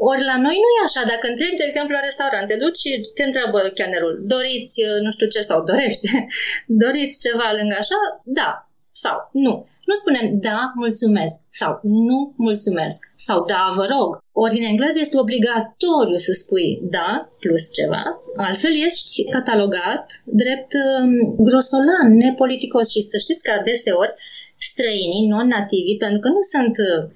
ori 0.10 0.24
la 0.32 0.38
noi 0.46 0.58
nu 0.64 0.70
e 0.78 0.88
așa. 0.88 1.02
Dacă 1.14 1.26
întrebi, 1.28 1.60
de 1.62 1.68
exemplu, 1.68 1.94
la 1.96 2.08
restaurant, 2.10 2.48
te 2.48 2.56
duci 2.64 2.80
și 2.84 2.92
te 3.18 3.24
întreabă 3.24 3.60
chianerul, 3.80 4.14
doriți 4.34 4.76
uh, 4.88 4.98
nu 5.06 5.12
știu 5.12 5.28
ce 5.34 5.42
sau 5.50 5.60
dorește, 5.72 6.10
doriți 6.84 7.22
ceva 7.26 7.48
lângă 7.58 7.76
așa? 7.80 8.00
Da 8.40 8.71
sau 8.92 9.30
nu. 9.32 9.54
Nu 9.90 9.96
spunem 9.96 10.40
da, 10.40 10.72
mulțumesc 10.76 11.38
sau 11.50 11.80
nu 11.82 12.34
mulțumesc 12.38 13.00
sau 13.16 13.46
da, 13.46 13.72
vă 13.76 13.86
rog. 13.96 14.10
Ori 14.32 14.60
în 14.60 14.66
engleză 14.66 15.00
este 15.00 15.20
obligatoriu 15.20 16.18
să 16.28 16.32
spui 16.32 16.80
da 16.82 17.30
plus 17.40 17.74
ceva, 17.74 18.04
altfel 18.36 18.74
ești 18.86 19.24
catalogat 19.24 20.06
drept 20.26 20.72
um, 20.74 21.36
grosolan, 21.48 22.08
nepoliticos 22.26 22.90
și 22.90 23.02
să 23.02 23.18
știți 23.18 23.44
că 23.44 23.52
adeseori 23.52 24.14
străinii, 24.58 25.28
non-nativi, 25.28 25.98
pentru 25.98 26.20
că 26.20 26.28
nu 26.28 26.42
sunt 26.54 26.76
uh, 26.78 27.10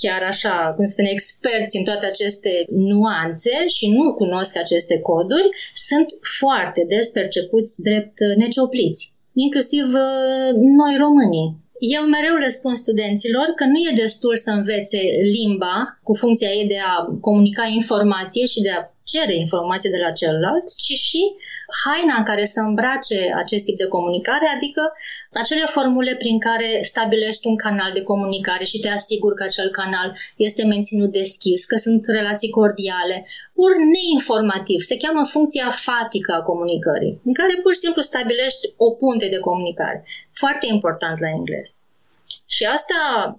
chiar 0.00 0.22
așa, 0.22 0.72
cum 0.76 0.84
să 0.84 0.92
spune, 0.92 1.10
experți 1.10 1.76
în 1.76 1.84
toate 1.84 2.06
aceste 2.06 2.64
nuanțe 2.68 3.66
și 3.66 3.90
nu 3.90 4.12
cunosc 4.12 4.56
aceste 4.56 4.98
coduri, 4.98 5.48
sunt 5.74 6.06
foarte 6.38 6.84
des 6.88 7.08
percepuți 7.08 7.82
drept 7.82 8.16
uh, 8.20 8.36
neciopliți, 8.36 9.12
inclusiv 9.34 9.84
uh, 9.84 10.50
noi 10.80 10.94
românii. 10.98 11.48
Eu 11.96 12.02
mereu 12.02 12.36
le 12.36 12.48
spun 12.48 12.74
studenților 12.76 13.46
că 13.54 13.64
nu 13.64 13.78
e 13.88 14.02
destul 14.04 14.36
să 14.36 14.50
învețe 14.50 15.00
limba 15.36 15.98
cu 16.02 16.14
funcția 16.14 16.48
ei 16.48 16.66
de 16.66 16.78
a 16.92 16.94
comunica 17.20 17.66
informație 17.66 18.46
și 18.46 18.60
de 18.60 18.70
a 18.70 18.88
cere 19.12 19.34
informație 19.44 19.90
de 19.90 20.02
la 20.04 20.10
celălalt, 20.20 20.66
ci 20.84 20.94
și 21.06 21.22
haina 21.82 22.14
în 22.18 22.24
care 22.30 22.44
să 22.44 22.60
îmbrace 22.60 23.20
acest 23.42 23.64
tip 23.64 23.76
de 23.78 23.92
comunicare, 23.96 24.46
adică 24.56 24.82
acele 25.32 25.64
formule 25.66 26.14
prin 26.22 26.38
care 26.38 26.78
stabilești 26.82 27.46
un 27.46 27.56
canal 27.56 27.90
de 27.92 28.02
comunicare 28.02 28.64
și 28.64 28.80
te 28.80 28.88
asiguri 28.88 29.34
că 29.34 29.42
acel 29.42 29.70
canal 29.70 30.16
este 30.36 30.64
menținut 30.64 31.12
deschis, 31.12 31.64
că 31.64 31.76
sunt 31.76 32.02
relații 32.06 32.50
cordiale, 32.50 33.16
ori 33.66 33.78
neinformativ, 33.94 34.80
se 34.80 34.96
cheamă 34.96 35.22
funcția 35.24 35.68
fatică 35.88 36.32
a 36.32 36.42
comunicării, 36.42 37.20
în 37.24 37.32
care 37.32 37.60
pur 37.62 37.72
și 37.74 37.84
simplu 37.84 38.02
stabilești 38.02 38.64
o 38.76 38.90
punte 38.90 39.26
de 39.28 39.38
comunicare. 39.38 40.04
Foarte 40.32 40.66
important 40.74 41.20
la 41.20 41.28
engleză. 41.38 41.72
Și 42.54 42.64
asta 42.64 42.98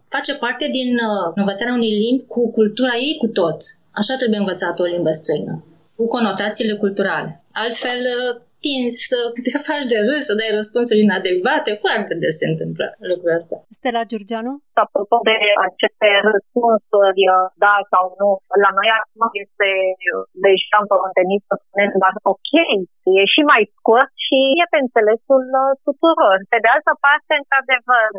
face 0.10 0.34
parte 0.36 0.68
din 0.72 0.92
uh, 0.94 1.32
învățarea 1.36 1.74
unei 1.74 1.94
limbi 2.04 2.26
cu 2.34 2.52
cultura 2.52 2.96
ei 2.96 3.16
cu 3.18 3.28
tot. 3.28 3.58
Așa 4.00 4.14
trebuie 4.20 4.40
învățată 4.40 4.82
o 4.82 4.92
limbă 4.94 5.12
străină, 5.12 5.56
cu 5.96 6.04
conotațiile 6.16 6.76
culturale. 6.84 7.30
Altfel, 7.64 8.00
uh, 8.18 8.42
tinzi 8.64 9.00
să 9.12 9.20
te 9.46 9.58
faci 9.70 9.88
de 9.94 10.00
râs, 10.08 10.24
să 10.28 10.34
dai 10.40 10.52
răspunsuri 10.60 11.04
inadecvate, 11.08 11.72
foarte 11.84 12.14
des 12.22 12.36
se 12.42 12.48
întâmplă 12.52 12.86
lucrul 13.12 13.38
ăsta. 13.40 13.56
Stella 13.78 14.04
Giurgianu? 14.10 14.54
Apropo 14.86 15.16
de 15.30 15.38
aceste 15.68 16.08
răspunsuri, 16.34 17.24
uh, 17.36 17.48
da 17.64 17.76
sau 17.92 18.04
nu, 18.20 18.30
la 18.64 18.70
noi 18.78 18.90
acum 19.00 19.24
este 19.44 19.70
deja 20.46 20.78
împământenit 20.84 21.42
să 21.50 21.56
spunem 21.64 21.92
doar 22.02 22.14
ok, 22.34 22.52
e 23.20 23.24
și 23.34 23.42
mai 23.52 23.64
scurt 23.78 24.12
și 24.26 24.38
e 24.62 24.66
pe 24.72 24.80
înțelesul 24.86 25.46
uh, 25.62 25.72
tuturor. 25.86 26.38
Pe 26.54 26.60
de 26.64 26.70
altă 26.76 26.94
parte, 27.06 27.34
într-adevăr, 27.42 28.10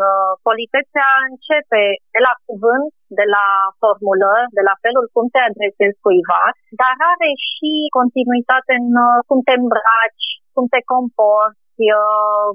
politețea 0.46 1.08
începe 1.30 1.82
de 2.14 2.20
la 2.26 2.32
cuvânt 2.46 2.90
de 3.20 3.26
la 3.36 3.46
formulări, 3.80 4.54
de 4.58 4.62
la 4.68 4.74
felul 4.84 5.06
cum 5.14 5.26
te 5.34 5.40
adresezi 5.48 6.02
cuiva, 6.04 6.44
dar 6.80 6.96
are 7.12 7.30
și 7.50 7.72
continuitate 7.98 8.72
în 8.82 8.88
uh, 9.06 9.18
cum 9.28 9.38
te 9.46 9.54
îmbraci, 9.60 10.28
cum 10.54 10.64
te 10.74 10.80
comporți, 10.94 11.82
uh, 12.00 12.52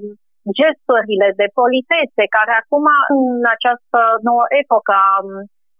gesturile 0.58 1.28
de 1.40 1.46
politețe, 1.60 2.22
care 2.36 2.52
acum, 2.56 2.86
în 3.14 3.24
această 3.54 4.00
nouă 4.28 4.44
epocă 4.60 4.94
a 5.08 5.12
um, 5.22 5.28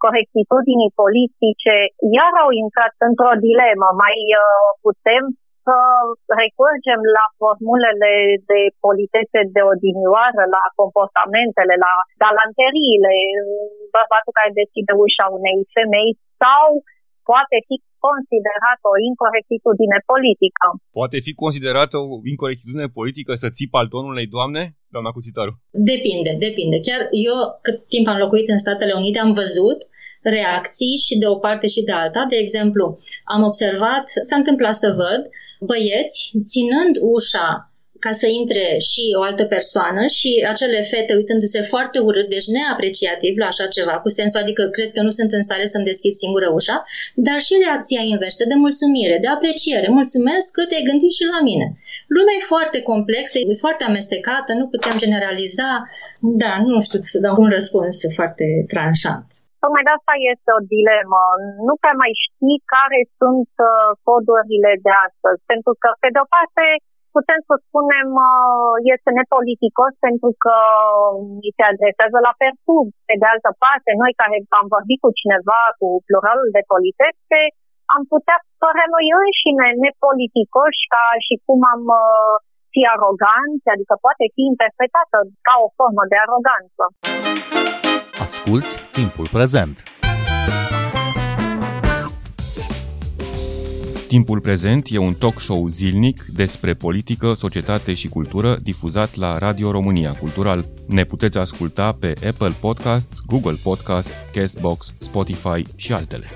corectitudinii 0.05 0.97
politice, 1.03 1.75
iar 2.17 2.33
au 2.45 2.51
intrat 2.65 2.95
într-o 3.09 3.35
dilemă. 3.47 3.89
Mai 4.03 4.19
uh, 4.43 4.69
putem 4.85 5.25
să 5.69 5.79
recurgem 6.43 7.01
la 7.19 7.27
formulele 7.41 8.13
de 8.51 8.61
politețe 8.85 9.41
de 9.57 9.63
odinioară, 9.73 10.43
la 10.57 10.65
comportamentele, 10.81 11.75
la 11.87 11.95
galanteriile, 12.23 13.15
bărbatul 13.97 14.37
care 14.39 14.59
deschide 14.61 14.93
ușa 15.05 15.27
unei 15.39 15.59
femei 15.77 16.11
sau 16.43 16.67
poate 17.31 17.57
fi 17.69 17.77
considerată 18.07 18.85
o 18.95 18.97
incorectitudine 19.11 19.99
politică. 20.13 20.67
Poate 20.99 21.17
fi 21.27 21.33
considerată 21.45 21.97
o 22.05 22.07
incorectitudine 22.33 22.89
politică 22.99 23.33
să 23.43 23.49
ții 23.57 23.73
paltonul 23.77 24.15
unei 24.15 24.29
doamne, 24.37 24.63
doamna 24.95 25.11
Cuțitaru? 25.17 25.53
Depinde, 25.93 26.33
depinde. 26.47 26.77
Chiar 26.87 27.01
eu, 27.29 27.39
cât 27.67 27.79
timp 27.95 28.07
am 28.09 28.23
locuit 28.25 28.49
în 28.55 28.61
Statele 28.65 28.95
Unite, 29.01 29.19
am 29.19 29.33
văzut 29.43 29.79
reacții 30.37 30.95
și 31.07 31.15
de 31.23 31.27
o 31.35 31.37
parte 31.45 31.67
și 31.75 31.83
de 31.89 31.95
alta. 32.03 32.23
De 32.33 32.39
exemplu, 32.45 32.85
am 33.35 33.43
observat, 33.51 34.05
s-a 34.29 34.37
întâmplat 34.43 34.75
să 34.85 34.89
văd 35.03 35.23
băieți 35.69 36.17
ținând 36.53 36.95
ușa 37.15 37.73
ca 38.05 38.13
să 38.21 38.27
intre 38.41 38.65
și 38.91 39.03
o 39.21 39.23
altă 39.29 39.45
persoană 39.55 40.03
și 40.19 40.31
acele 40.53 40.81
fete 40.93 41.13
uitându-se 41.21 41.61
foarte 41.73 41.99
urât, 42.09 42.29
deci 42.35 42.49
neapreciativ 42.57 43.35
la 43.43 43.47
așa 43.53 43.67
ceva, 43.77 43.95
cu 44.05 44.09
sensul 44.19 44.41
adică 44.41 44.63
crezi 44.75 44.95
că 44.97 45.03
nu 45.07 45.13
sunt 45.19 45.31
în 45.33 45.43
stare 45.43 45.67
să-mi 45.73 45.89
deschid 45.91 46.15
singură 46.23 46.49
ușa, 46.59 46.77
dar 47.27 47.39
și 47.47 47.63
reacția 47.65 48.03
inversă 48.15 48.43
de 48.51 48.57
mulțumire, 48.65 49.17
de 49.25 49.29
apreciere. 49.37 49.89
Mulțumesc 50.01 50.47
că 50.57 50.63
te-ai 50.69 50.89
gândit 50.91 51.13
și 51.19 51.25
la 51.35 51.41
mine. 51.49 51.67
Lumea 52.17 52.37
e 52.37 52.51
foarte 52.55 52.79
complexă, 52.91 53.37
e 53.39 53.65
foarte 53.67 53.83
amestecată, 53.91 54.51
nu 54.61 54.67
putem 54.75 54.95
generaliza. 55.05 55.71
Da, 56.43 56.53
nu 56.71 56.81
știu 56.87 57.01
să 57.13 57.19
dau 57.27 57.35
un 57.45 57.51
răspuns 57.57 57.97
foarte 58.19 58.45
tranșant. 58.73 59.27
Tocmai 59.63 59.87
de 59.87 59.93
asta 59.99 60.15
este 60.33 60.51
o 60.59 60.61
dilemă. 60.75 61.23
Nu 61.69 61.75
prea 61.83 61.97
mai 62.03 62.13
știi 62.25 62.59
care 62.75 62.99
sunt 63.21 63.53
uh, 63.71 63.91
codurile 64.09 64.73
de 64.87 64.93
astăzi. 65.07 65.41
Pentru 65.53 65.73
că, 65.83 65.89
pe 66.03 66.09
de 66.15 66.21
o 66.25 66.31
parte, 66.37 66.65
putem 67.17 67.41
să 67.49 67.55
spunem 67.67 68.09
uh, 68.31 68.75
este 68.95 69.11
nepoliticos 69.21 69.93
pentru 70.07 70.31
că 70.45 70.57
îi 71.45 71.53
se 71.57 71.65
adresează 71.73 72.19
la 72.27 72.33
pertub. 72.43 72.87
Pe 73.09 73.15
de 73.21 73.27
altă 73.33 73.51
parte, 73.65 73.91
noi 74.03 74.13
care 74.21 74.37
am 74.61 74.67
vorbit 74.77 74.99
cu 75.05 75.11
cineva 75.21 75.61
cu 75.79 75.89
pluralul 76.07 76.51
de 76.57 76.63
politețe, 76.73 77.41
am 77.95 78.03
putea 78.13 78.39
părea 78.63 78.89
noi 78.95 79.07
înșine 79.21 79.69
nepoliticoși 79.85 80.83
ca 80.95 81.05
și 81.27 81.35
cum 81.47 81.61
am 81.75 81.83
uh, 82.03 82.35
fi 82.73 82.81
aroganți, 82.95 83.67
adică 83.75 83.95
poate 84.05 84.25
fi 84.35 84.43
interpretată 84.53 85.19
ca 85.47 85.55
o 85.65 85.69
formă 85.79 86.03
de 86.13 86.17
aroganță. 86.25 86.83
Asculți 88.27 88.73
timpul 88.99 89.27
prezent! 89.37 89.98
Timpul 94.09 94.41
prezent 94.41 94.89
e 94.91 94.99
un 94.99 95.15
talk 95.15 95.41
show 95.41 95.67
zilnic 95.67 96.25
despre 96.35 96.75
politică, 96.75 97.35
societate 97.35 97.95
și 97.95 98.09
cultură 98.09 98.59
difuzat 98.63 99.17
la 99.17 99.39
Radio 99.39 99.71
România 99.71 100.13
Cultural. 100.13 100.65
Ne 100.87 101.05
puteți 101.05 101.39
asculta 101.39 101.93
pe 101.93 102.13
Apple 102.29 102.55
Podcasts, 102.61 103.23
Google 103.27 103.57
Podcasts, 103.63 104.11
Castbox, 104.33 104.95
Spotify 104.99 105.63
și 105.77 105.93
altele 105.93 106.27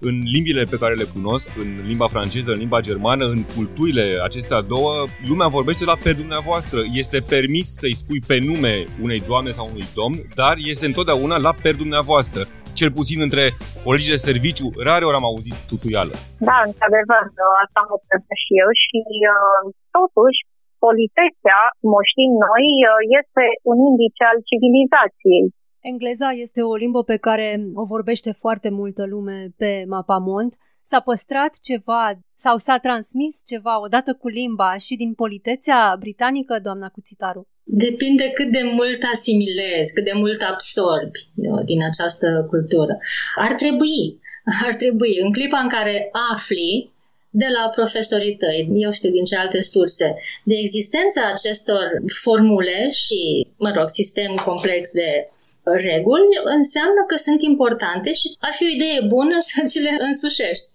în 0.00 0.20
limbile 0.24 0.62
pe 0.62 0.76
care 0.76 0.94
le 0.94 1.04
cunosc, 1.04 1.48
în 1.58 1.80
limba 1.86 2.08
franceză, 2.08 2.50
în 2.50 2.58
limba 2.58 2.80
germană, 2.80 3.24
în 3.24 3.44
culturile 3.54 4.18
acestea 4.24 4.60
două, 4.60 5.04
lumea 5.26 5.46
vorbește 5.46 5.84
la 5.84 5.96
pe 6.02 6.12
dumneavoastră. 6.12 6.80
Este 6.92 7.20
permis 7.20 7.74
să-i 7.74 7.94
spui 7.94 8.20
pe 8.26 8.38
nume 8.38 8.84
unei 9.02 9.22
doamne 9.26 9.50
sau 9.50 9.68
unui 9.70 9.84
domn, 9.94 10.22
dar 10.34 10.56
este 10.58 10.86
întotdeauna 10.86 11.38
la 11.38 11.52
per 11.62 11.74
dumneavoastră 11.74 12.48
cel 12.80 12.92
puțin 13.00 13.18
între 13.26 13.44
colegi 13.84 14.12
de 14.14 14.24
serviciu, 14.28 14.68
rare 14.88 15.04
ori 15.08 15.18
am 15.20 15.28
auzit 15.30 15.56
tutuială. 15.70 16.14
Da, 16.48 16.58
într-adevăr, 16.68 17.22
asta 17.64 17.78
am 17.84 17.90
observat 17.98 18.38
și 18.44 18.52
eu 18.62 18.70
și 18.84 18.98
uh, 19.32 19.62
totuși 19.96 20.40
politețea, 20.84 21.60
cum 21.80 21.92
o 22.00 22.02
știm 22.10 22.32
noi, 22.46 22.66
uh, 22.88 22.98
este 23.20 23.44
un 23.70 23.78
indice 23.88 24.22
al 24.30 24.38
civilizației. 24.50 25.44
Engleza 25.92 26.30
este 26.44 26.60
o 26.72 26.74
limbă 26.82 27.00
pe 27.12 27.18
care 27.26 27.46
o 27.82 27.84
vorbește 27.94 28.30
foarte 28.42 28.68
multă 28.80 29.02
lume 29.14 29.38
pe 29.60 29.70
mapamont. 29.94 30.52
S-a 30.90 31.00
păstrat 31.10 31.52
ceva 31.68 32.04
sau 32.44 32.56
s-a 32.66 32.76
transmis 32.86 33.34
ceva 33.50 33.74
odată 33.86 34.10
cu 34.20 34.28
limba 34.38 34.70
și 34.86 34.94
din 35.02 35.12
politețea 35.22 35.80
britanică, 36.04 36.54
doamna 36.66 36.88
Cuțitaru? 36.96 37.42
Depinde 37.72 38.30
cât 38.30 38.50
de 38.52 38.62
mult 38.62 39.02
asimilezi, 39.12 39.94
cât 39.94 40.04
de 40.04 40.12
mult 40.14 40.42
absorbi 40.42 41.28
din 41.64 41.84
această 41.84 42.46
cultură. 42.48 42.98
Ar 43.36 43.52
trebui, 43.52 44.20
ar 44.66 44.74
trebui, 44.74 45.18
în 45.20 45.32
clipa 45.32 45.58
în 45.58 45.68
care 45.68 46.08
afli 46.32 46.92
de 47.30 47.46
la 47.56 47.68
profesorii 47.68 48.36
tăi, 48.36 48.68
eu 48.74 48.92
știu 48.92 49.10
din 49.10 49.24
ce 49.24 49.36
alte 49.36 49.62
surse, 49.62 50.14
de 50.44 50.54
existența 50.54 51.28
acestor 51.34 51.84
formule 52.22 52.90
și, 52.90 53.46
mă 53.56 53.72
rog, 53.76 53.88
sistem 53.88 54.34
complex 54.44 54.92
de 54.92 55.28
reguli, 55.62 56.28
înseamnă 56.44 57.04
că 57.06 57.16
sunt 57.16 57.42
importante 57.42 58.12
și 58.12 58.26
ar 58.38 58.54
fi 58.54 58.64
o 58.64 58.74
idee 58.74 59.00
bună 59.06 59.36
să 59.48 59.62
ți 59.66 59.80
le 59.80 59.94
însușești. 59.98 60.68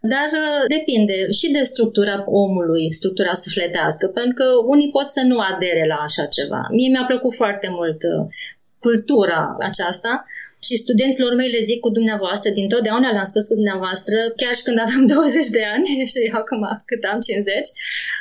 Dar 0.00 0.28
uh, 0.32 0.64
depinde 0.76 1.30
și 1.30 1.50
de 1.50 1.62
structura 1.62 2.24
omului, 2.26 2.92
structura 2.92 3.32
sufletească, 3.32 4.06
pentru 4.06 4.34
că 4.34 4.46
unii 4.66 4.90
pot 4.90 5.08
să 5.08 5.22
nu 5.24 5.38
adere 5.38 5.86
la 5.86 5.94
așa 5.94 6.24
ceva. 6.24 6.66
Mie 6.70 6.88
mi-a 6.88 7.04
plăcut 7.06 7.34
foarte 7.34 7.68
mult 7.70 8.02
uh, 8.02 8.26
cultura 8.78 9.56
aceasta 9.60 10.26
și 10.66 10.76
studenților 10.76 11.34
mei 11.34 11.50
le 11.50 11.62
zic 11.70 11.80
cu 11.80 11.90
dumneavoastră, 11.90 12.50
din 12.50 12.68
totdeauna 12.68 13.10
le-am 13.10 13.24
spus 13.32 13.46
cu 13.46 13.54
dumneavoastră, 13.54 14.16
chiar 14.36 14.54
și 14.54 14.62
când 14.62 14.78
aveam 14.80 15.06
20 15.14 15.48
de 15.48 15.64
ani 15.74 15.88
și 16.12 16.18
acum 16.40 16.62
cât 16.88 17.02
am 17.12 17.20
50, 17.20 17.68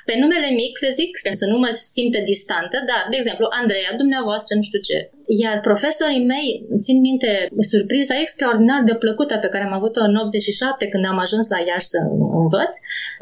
pe 0.06 0.14
numele 0.22 0.50
mic 0.62 0.74
le 0.80 0.92
zic 1.00 1.12
ca 1.26 1.34
să 1.42 1.46
nu 1.46 1.58
mă 1.58 1.70
simtă 1.94 2.20
distantă, 2.32 2.78
dar, 2.90 3.02
de 3.10 3.16
exemplu, 3.20 3.46
Andreea, 3.62 3.92
dumneavoastră, 4.02 4.56
nu 4.56 4.62
știu 4.62 4.80
ce. 4.80 4.98
Iar 5.30 5.60
profesorii 5.70 6.26
mei, 6.34 6.50
țin 6.84 6.98
minte 7.00 7.32
surpriza 7.74 8.16
extraordinar 8.20 8.82
de 8.90 8.96
plăcută 9.04 9.36
pe 9.38 9.52
care 9.54 9.64
am 9.64 9.74
avut-o 9.80 10.02
în 10.10 10.16
87 10.16 10.88
când 10.88 11.06
am 11.06 11.18
ajuns 11.26 11.46
la 11.50 11.60
Iași 11.70 11.92
să 11.94 12.00
învăț, 12.42 12.74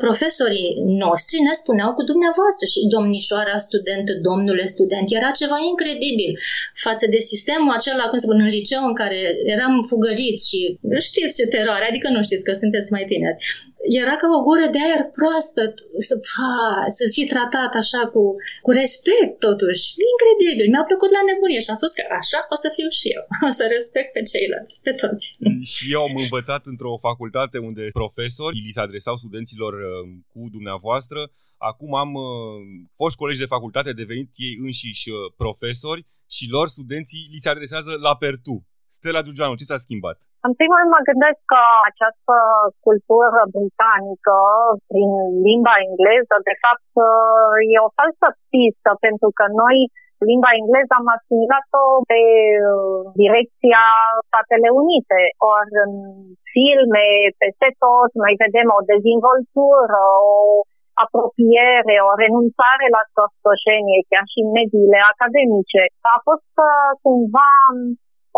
profesorii 0.06 0.70
noștri 1.04 1.46
ne 1.48 1.54
spuneau 1.62 1.92
cu 1.94 2.04
dumneavoastră 2.12 2.65
și 2.74 2.88
domnișoara 2.96 3.58
student, 3.68 4.08
domnule 4.28 4.65
student, 4.76 5.08
era 5.20 5.30
ceva 5.41 5.58
incredibil 5.72 6.32
față 6.86 7.06
de 7.13 7.20
sistemul 7.32 7.74
acela, 7.78 8.04
cum 8.08 8.18
se 8.18 8.26
spune, 8.26 8.44
în 8.44 8.56
liceu 8.60 8.82
în 8.89 8.96
care 9.02 9.20
eram 9.56 9.74
fugăriți 9.89 10.44
și 10.50 10.60
știți 11.08 11.36
ce 11.38 11.46
teroare, 11.54 11.86
adică 11.88 12.08
nu 12.15 12.22
știți 12.28 12.46
că 12.48 12.54
sunteți 12.62 12.91
mai 12.96 13.06
tineri. 13.12 13.38
Era 14.02 14.15
ca 14.21 14.28
o 14.38 14.41
gură 14.48 14.65
de 14.74 14.80
aer 14.86 15.02
proaspăt, 15.17 15.74
să, 16.08 16.15
ha, 16.36 16.56
să 16.98 17.04
fii 17.15 17.32
tratat 17.34 17.71
așa 17.82 18.02
cu, 18.13 18.24
cu 18.65 18.71
respect 18.82 19.34
totuși. 19.48 19.84
Incredibil, 20.12 20.67
mi-a 20.74 20.86
plăcut 20.89 21.12
la 21.17 21.21
nebunie 21.30 21.62
și 21.63 21.71
am 21.71 21.80
spus 21.82 21.93
că 21.98 22.04
așa 22.21 22.39
o 22.54 22.58
să 22.63 22.69
fiu 22.78 22.89
și 22.98 23.08
eu, 23.15 23.24
o 23.50 23.52
să 23.60 23.63
respect 23.76 24.10
pe 24.15 24.21
ceilalți, 24.32 24.76
pe 24.86 24.93
toți. 25.02 25.24
Și 25.74 25.84
eu 25.95 26.02
am 26.08 26.15
învățat 26.26 26.63
într-o 26.71 26.93
facultate 27.08 27.58
unde 27.69 27.84
profesori 28.02 28.63
li 28.65 28.76
se 28.76 28.86
adresau 28.88 29.15
studenților 29.21 29.74
uh, 29.74 30.04
cu 30.32 30.41
dumneavoastră. 30.56 31.19
Acum 31.58 31.91
am 32.04 32.12
uh, 32.13 32.26
fost 32.95 33.15
colegi 33.21 33.43
de 33.43 33.54
facultate, 33.56 33.91
devenit 34.02 34.30
ei 34.36 34.54
înșiși 34.65 35.10
uh, 35.10 35.17
profesori 35.43 36.06
și 36.36 36.45
lor 36.50 36.67
studenții 36.67 37.28
li 37.32 37.43
se 37.45 37.50
adresează 37.50 37.91
la 38.08 38.15
pertu. 38.15 38.56
Stella 38.95 39.21
Giugianu, 39.26 39.60
ce 39.60 39.69
s-a 39.69 39.84
schimbat? 39.86 40.17
În 40.48 40.54
primul 40.60 40.78
rând 40.80 40.91
mă 40.95 41.02
gândesc 41.10 41.39
că 41.54 41.63
această 41.89 42.36
cultură 42.86 43.41
britanică, 43.56 44.38
prin 44.91 45.12
limba 45.48 45.76
engleză, 45.88 46.36
de 46.50 46.56
fapt 46.63 46.91
e 47.74 47.78
o 47.88 47.95
falsă 47.98 48.28
pistă, 48.52 48.91
pentru 49.06 49.30
că 49.38 49.45
noi 49.62 49.78
limba 50.30 50.52
engleză 50.62 50.93
am 50.98 51.08
asimilat-o 51.17 51.84
pe 52.12 52.21
uh, 52.71 53.02
direcția 53.21 53.84
Statele 54.28 54.69
Unite, 54.82 55.21
ori 55.54 55.74
în 55.86 55.93
filme, 56.54 57.06
peste 57.41 57.69
tot, 57.84 58.10
noi 58.24 58.34
vedem 58.43 58.67
o 58.78 58.82
dezvoltură, 58.93 60.02
o 60.34 60.36
apropiere, 61.04 61.95
o 62.10 62.12
renunțare 62.24 62.86
la 62.95 63.04
scostoșenie, 63.12 64.08
chiar 64.10 64.26
și 64.32 64.39
în 64.45 64.50
mediile 64.60 65.00
academice. 65.13 65.82
A 66.15 66.17
fost 66.28 66.54
uh, 66.69 66.89
cumva 67.04 67.52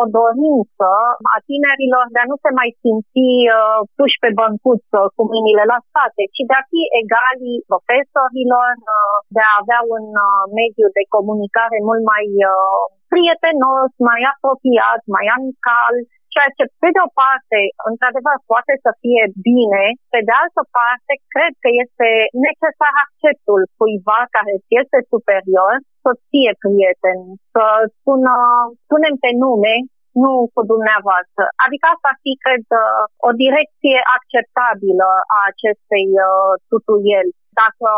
o 0.01 0.03
dorință 0.17 0.89
a 1.33 1.35
tinerilor 1.47 2.05
de 2.13 2.19
a 2.21 2.29
nu 2.31 2.37
se 2.43 2.51
mai 2.59 2.69
simți 2.81 3.27
uh, 3.57 3.79
puși 3.97 4.17
pe 4.23 4.29
băncuță 4.39 4.99
cu 5.15 5.21
mâinile 5.31 5.63
la 5.73 5.79
spate, 5.87 6.23
ci 6.35 6.41
de 6.49 6.55
a 6.57 6.67
fi 6.71 6.81
egali 7.01 7.53
profesorilor, 7.71 8.71
uh, 8.95 9.15
de 9.35 9.41
a 9.45 9.57
avea 9.61 9.81
un 9.95 10.05
uh, 10.27 10.43
mediu 10.59 10.87
de 10.97 11.03
comunicare 11.15 11.77
mult 11.89 12.03
mai 12.13 12.27
uh, 12.51 12.81
prietenos, 13.11 13.91
mai 14.09 14.21
apropiat, 14.31 15.01
mai 15.15 15.25
amical, 15.35 15.95
ceea 16.33 16.51
ce, 16.57 16.63
pe 16.81 16.89
de 16.95 17.01
o 17.07 17.09
parte, 17.21 17.59
într-adevăr, 17.91 18.37
poate 18.51 18.73
să 18.85 18.91
fie 19.03 19.23
bine, 19.49 19.83
pe 20.13 20.19
de 20.27 20.33
altă 20.43 20.61
parte, 20.79 21.13
cred 21.33 21.53
că 21.63 21.69
este 21.83 22.09
necesar 22.47 22.93
acceptul 23.05 23.61
cuiva 23.77 24.19
care 24.35 24.53
este 24.81 24.99
superior 25.11 25.73
să 26.07 26.13
fie 26.31 26.51
prieten, 26.63 27.19
să 27.53 27.63
spună, 27.97 28.33
spunem 28.85 29.15
pe 29.23 29.31
nume, 29.43 29.75
nu 30.23 30.33
cu 30.53 30.61
dumneavoastră. 30.73 31.45
Adică 31.65 31.85
asta 31.89 32.07
ar 32.11 32.17
fi, 32.23 32.31
cred, 32.45 32.65
o 33.29 33.31
direcție 33.43 33.97
acceptabilă 34.17 35.09
a 35.37 35.39
acestei 35.51 36.07
uh, 36.29 36.53
tutuieli. 36.69 37.31
Dacă 37.61 37.89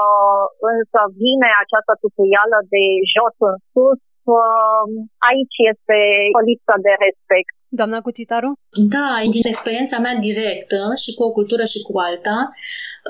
însă 0.71 0.99
vine 1.23 1.49
această 1.63 1.93
tutuială 2.03 2.59
de 2.73 2.83
jos 3.13 3.35
în 3.49 3.55
sus, 3.71 4.01
uh, 4.37 4.83
aici 5.29 5.57
este 5.71 5.99
o 6.37 6.39
lipsă 6.49 6.73
de 6.85 6.93
respect. 7.05 7.53
Doamna 7.71 8.01
Cuțitaru? 8.01 8.51
Da, 8.95 9.10
din 9.36 9.45
experiența 9.53 9.97
mea 9.99 10.15
directă 10.15 10.79
și 11.03 11.13
cu 11.13 11.23
o 11.23 11.32
cultură 11.32 11.63
și 11.73 11.79
cu 11.88 11.93
alta, 12.08 12.38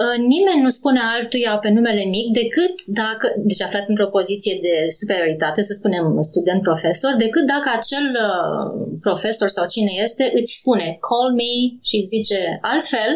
ă, 0.02 0.04
nimeni 0.34 0.62
nu 0.66 0.70
spune 0.70 1.00
altuia 1.16 1.58
pe 1.58 1.70
numele 1.70 2.04
mic 2.16 2.28
decât 2.42 2.76
dacă, 3.02 3.26
deci 3.50 3.62
aflat 3.62 3.86
într-o 3.88 4.14
poziție 4.18 4.56
de 4.62 4.76
superioritate, 5.00 5.62
să 5.62 5.74
spunem 5.74 6.06
student-profesor, 6.22 7.12
decât 7.26 7.46
dacă 7.56 7.68
acel 7.78 8.06
ă, 8.16 8.30
profesor 9.00 9.48
sau 9.48 9.66
cine 9.74 9.92
este 10.06 10.32
îți 10.40 10.58
spune 10.60 10.98
call 11.08 11.30
me 11.40 11.54
și 11.90 12.08
zice 12.14 12.40
altfel, 12.62 13.12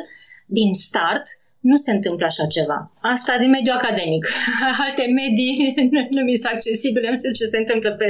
din 0.45 0.69
start, 0.87 1.25
nu 1.59 1.75
se 1.75 1.91
întâmplă 1.91 2.25
așa 2.25 2.45
ceva. 2.55 2.79
Asta 3.13 3.37
din 3.41 3.49
mediul 3.49 3.79
academic. 3.81 4.23
Alte 4.85 5.05
medii 5.19 5.57
nu 6.15 6.21
mi 6.27 6.35
sunt 6.35 6.53
accesibile, 6.53 7.07
nu 7.09 7.17
știu 7.17 7.31
ce 7.39 7.51
se 7.53 7.57
întâmplă 7.63 7.91
pe 8.01 8.07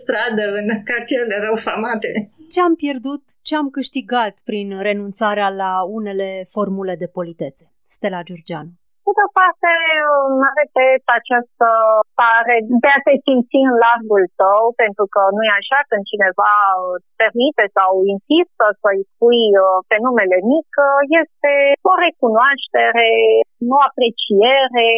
stradă, 0.00 0.44
în 0.60 0.66
cartierele 0.90 1.36
răufamate 1.46 2.10
ce 2.52 2.60
am 2.68 2.74
pierdut, 2.84 3.22
ce 3.48 3.54
am 3.60 3.68
câștigat 3.78 4.34
prin 4.48 4.68
renunțarea 4.88 5.48
la 5.62 5.72
unele 5.98 6.28
formule 6.54 6.94
de 7.02 7.08
politețe? 7.16 7.64
Stella 7.94 8.20
Giurgeanu. 8.26 8.72
Pe 9.06 9.12
de 9.20 9.26
parte, 9.38 9.70
repet 10.60 11.04
această 11.18 11.68
pare 12.20 12.56
de 12.82 12.90
a 12.96 13.00
te 13.06 13.14
simți 13.24 13.56
în 13.66 13.72
largul 13.84 14.24
tău, 14.42 14.62
pentru 14.82 15.04
că 15.14 15.22
nu 15.34 15.42
e 15.48 15.60
așa 15.60 15.80
când 15.88 16.02
cineva 16.12 16.54
îți 16.94 17.10
permite 17.20 17.64
sau 17.78 17.90
insistă 18.14 18.64
să-i 18.82 19.02
spui 19.12 19.42
uh, 19.64 19.78
pe 19.90 19.96
numele 20.06 20.38
mic, 20.52 20.70
uh, 20.78 21.00
este 21.22 21.52
o 21.92 21.94
recunoaștere, 22.06 23.10
o 23.74 23.76
apreciere, 23.88 24.88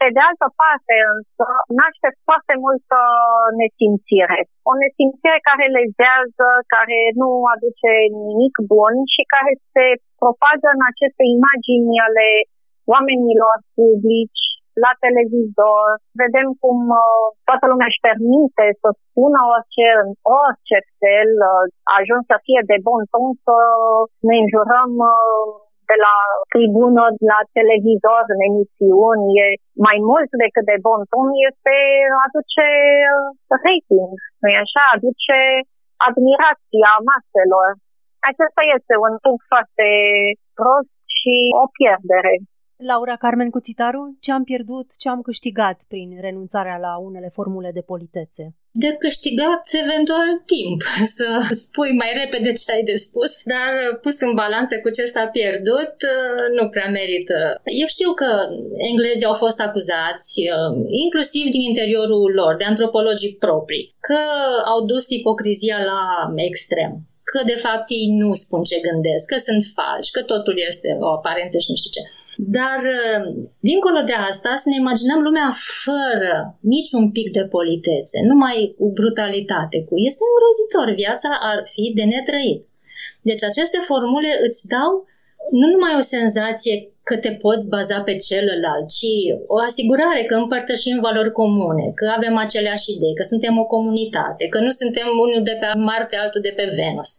Pe 0.00 0.08
de 0.16 0.22
altă 0.28 0.48
parte, 0.62 0.94
însă, 1.14 1.46
naște 1.80 2.08
foarte 2.26 2.54
multă 2.64 2.98
nesimțire. 3.60 4.38
O 4.70 4.72
nesimțire 4.82 5.38
care 5.48 5.64
lezează, 5.78 6.48
care 6.74 6.98
nu 7.20 7.30
aduce 7.54 7.90
nimic 8.26 8.54
bun 8.72 8.94
și 9.14 9.22
care 9.34 9.52
se 9.74 9.86
propagă 10.20 10.68
în 10.76 10.82
aceste 10.90 11.24
imagini 11.36 12.04
ale 12.06 12.28
oamenilor 12.92 13.56
publici, 13.76 14.46
la 14.84 14.92
televizor, 15.04 15.86
vedem 16.22 16.48
cum 16.62 16.78
uh, 17.04 17.26
toată 17.48 17.64
lumea 17.70 17.88
își 17.90 18.04
permite 18.08 18.66
să 18.82 18.88
spună 19.04 19.40
orice, 19.54 19.86
în 20.04 20.10
orice 20.42 20.78
fel, 21.00 21.30
uh, 21.50 21.64
ajuns 21.98 22.22
să 22.32 22.36
fie 22.46 22.60
de 22.70 22.76
bon 22.86 23.02
ton 23.12 23.30
să 23.46 23.56
ne 24.28 24.36
înjurăm 24.42 24.92
uh, 25.12 25.46
de 25.90 25.96
la 26.06 26.16
tribună, 26.54 27.02
la 27.32 27.40
televizor, 27.58 28.22
în 28.34 28.40
emisiuni, 28.50 29.26
e 29.42 29.46
mai 29.88 29.98
mult 30.10 30.30
decât 30.44 30.64
de 30.70 30.76
bon 30.86 31.02
ton, 31.12 31.28
este 31.50 31.74
aduce 32.24 32.66
rating, 33.64 34.12
nu 34.42 34.48
așa? 34.64 34.84
Aduce 34.96 35.38
admirația 36.08 36.92
maselor. 37.10 37.70
Acesta 38.30 38.62
este 38.76 38.94
un 39.06 39.14
punct 39.24 39.44
foarte 39.52 39.88
prost 40.58 40.94
și 41.18 41.34
o 41.62 41.64
pierdere. 41.76 42.34
Laura 42.78 43.16
Carmen 43.16 43.50
Cuțitaru, 43.50 44.16
ce 44.20 44.32
am 44.32 44.44
pierdut, 44.44 44.86
ce 44.98 45.08
am 45.08 45.20
câștigat 45.20 45.78
prin 45.88 46.08
renunțarea 46.20 46.76
la 46.86 46.92
unele 47.08 47.28
formule 47.32 47.70
de 47.74 47.80
politețe? 47.80 48.44
De 48.70 48.92
câștigat 49.04 49.62
eventual 49.84 50.30
timp 50.54 50.80
să 51.18 51.28
spui 51.64 51.92
mai 52.02 52.10
repede 52.20 52.52
ce 52.52 52.72
ai 52.72 52.82
de 52.82 52.96
spus, 53.06 53.32
dar 53.52 53.72
pus 54.02 54.20
în 54.20 54.34
balanță 54.34 54.74
cu 54.80 54.90
ce 54.90 55.04
s-a 55.04 55.26
pierdut, 55.26 55.94
nu 56.56 56.68
prea 56.68 56.88
merită. 56.98 57.38
Eu 57.82 57.86
știu 57.86 58.10
că 58.12 58.30
englezii 58.90 59.30
au 59.30 59.36
fost 59.44 59.60
acuzați, 59.60 60.34
inclusiv 61.04 61.44
din 61.50 61.60
interiorul 61.60 62.32
lor, 62.40 62.56
de 62.56 62.64
antropologii 62.64 63.36
proprii, 63.44 63.94
că 64.00 64.20
au 64.72 64.80
dus 64.84 65.08
ipocrizia 65.08 65.78
la 65.92 66.00
extrem 66.50 66.92
că 67.32 67.38
de 67.52 67.58
fapt 67.64 67.86
ei 67.98 68.06
nu 68.22 68.30
spun 68.42 68.62
ce 68.70 68.86
gândesc, 68.88 69.24
că 69.32 69.38
sunt 69.48 69.62
falși, 69.76 70.14
că 70.16 70.22
totul 70.32 70.56
este 70.70 70.88
o 71.06 71.08
aparență 71.18 71.56
și 71.58 71.70
nu 71.70 71.76
știu 71.80 71.92
ce. 71.96 72.02
Dar, 72.36 72.80
uh, 72.98 73.22
dincolo 73.60 74.00
de 74.10 74.16
asta, 74.30 74.50
să 74.56 74.68
ne 74.68 74.76
imaginăm 74.84 75.20
lumea 75.28 75.50
fără 75.84 76.58
niciun 76.60 77.04
pic 77.16 77.26
de 77.36 77.44
politețe, 77.54 78.18
numai 78.30 78.74
cu 78.78 78.86
brutalitate. 78.98 79.76
Cu 79.88 79.94
este 80.08 80.22
îngrozitor. 80.28 80.88
Viața 81.04 81.30
ar 81.50 81.58
fi 81.72 81.92
de 81.98 82.04
netrăit. 82.12 82.60
Deci 83.28 83.42
aceste 83.50 83.78
formule 83.88 84.32
îți 84.46 84.66
dau 84.74 84.90
nu 85.50 85.66
numai 85.72 85.94
o 85.98 86.08
senzație 86.16 86.74
că 87.08 87.16
te 87.16 87.32
poți 87.44 87.68
baza 87.68 87.98
pe 88.08 88.14
celălalt, 88.28 88.86
ci 88.96 89.12
o 89.54 89.56
asigurare 89.68 90.22
că 90.24 90.34
împărtășim 90.34 90.98
valori 91.00 91.32
comune, 91.40 91.86
că 91.98 92.06
avem 92.16 92.36
aceleași 92.36 92.90
idei, 92.94 93.14
că 93.18 93.24
suntem 93.32 93.54
o 93.58 93.66
comunitate, 93.74 94.44
că 94.52 94.58
nu 94.66 94.70
suntem 94.80 95.06
unul 95.24 95.42
de 95.42 95.56
pe 95.60 95.68
Marte, 95.90 96.16
altul 96.16 96.40
de 96.48 96.52
pe 96.56 96.66
Venus. 96.80 97.10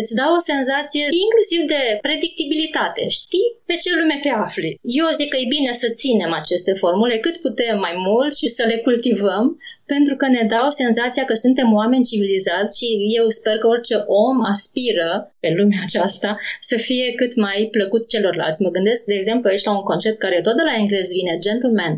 Îți 0.00 0.14
dau 0.20 0.30
o 0.34 0.46
senzație 0.52 1.04
inclusiv 1.24 1.60
de 1.74 1.82
predictibilitate. 2.06 3.02
Știi 3.20 3.48
pe 3.68 3.74
ce 3.82 3.90
lume 4.00 4.18
te 4.22 4.32
afli. 4.44 4.78
Eu 5.00 5.06
zic 5.18 5.28
că 5.30 5.36
e 5.40 5.54
bine 5.56 5.72
să 5.72 5.88
ținem 6.00 6.32
aceste 6.32 6.72
formule 6.82 7.16
cât 7.18 7.36
putem 7.46 7.78
mai 7.78 7.94
mult 8.08 8.32
și 8.40 8.48
să 8.56 8.64
le 8.70 8.76
cultivăm, 8.86 9.44
pentru 9.86 10.14
că 10.16 10.26
ne 10.28 10.44
dau 10.54 10.70
senzația 10.70 11.24
că 11.24 11.34
suntem 11.34 11.68
oameni 11.80 12.08
civilizați 12.10 12.78
și 12.78 12.88
eu 13.18 13.28
sper 13.28 13.56
că 13.58 13.66
orice 13.66 13.96
om 14.26 14.36
aspiră 14.54 15.34
pe 15.40 15.48
lumea 15.56 15.80
aceasta 15.82 16.30
să 16.60 16.76
fie 16.76 17.12
cât 17.16 17.36
mai 17.36 17.68
plăcut 17.70 18.08
celorlalți. 18.08 18.62
Mă 18.62 18.70
gândesc, 18.70 19.04
de 19.04 19.14
exemplu, 19.14 19.48
aici 19.48 19.64
la 19.64 19.76
un 19.76 19.82
concept 19.82 20.18
care 20.18 20.40
tot 20.40 20.56
de 20.56 20.62
la 20.62 20.74
englez 20.78 21.08
vine, 21.08 21.38
gentleman. 21.46 21.94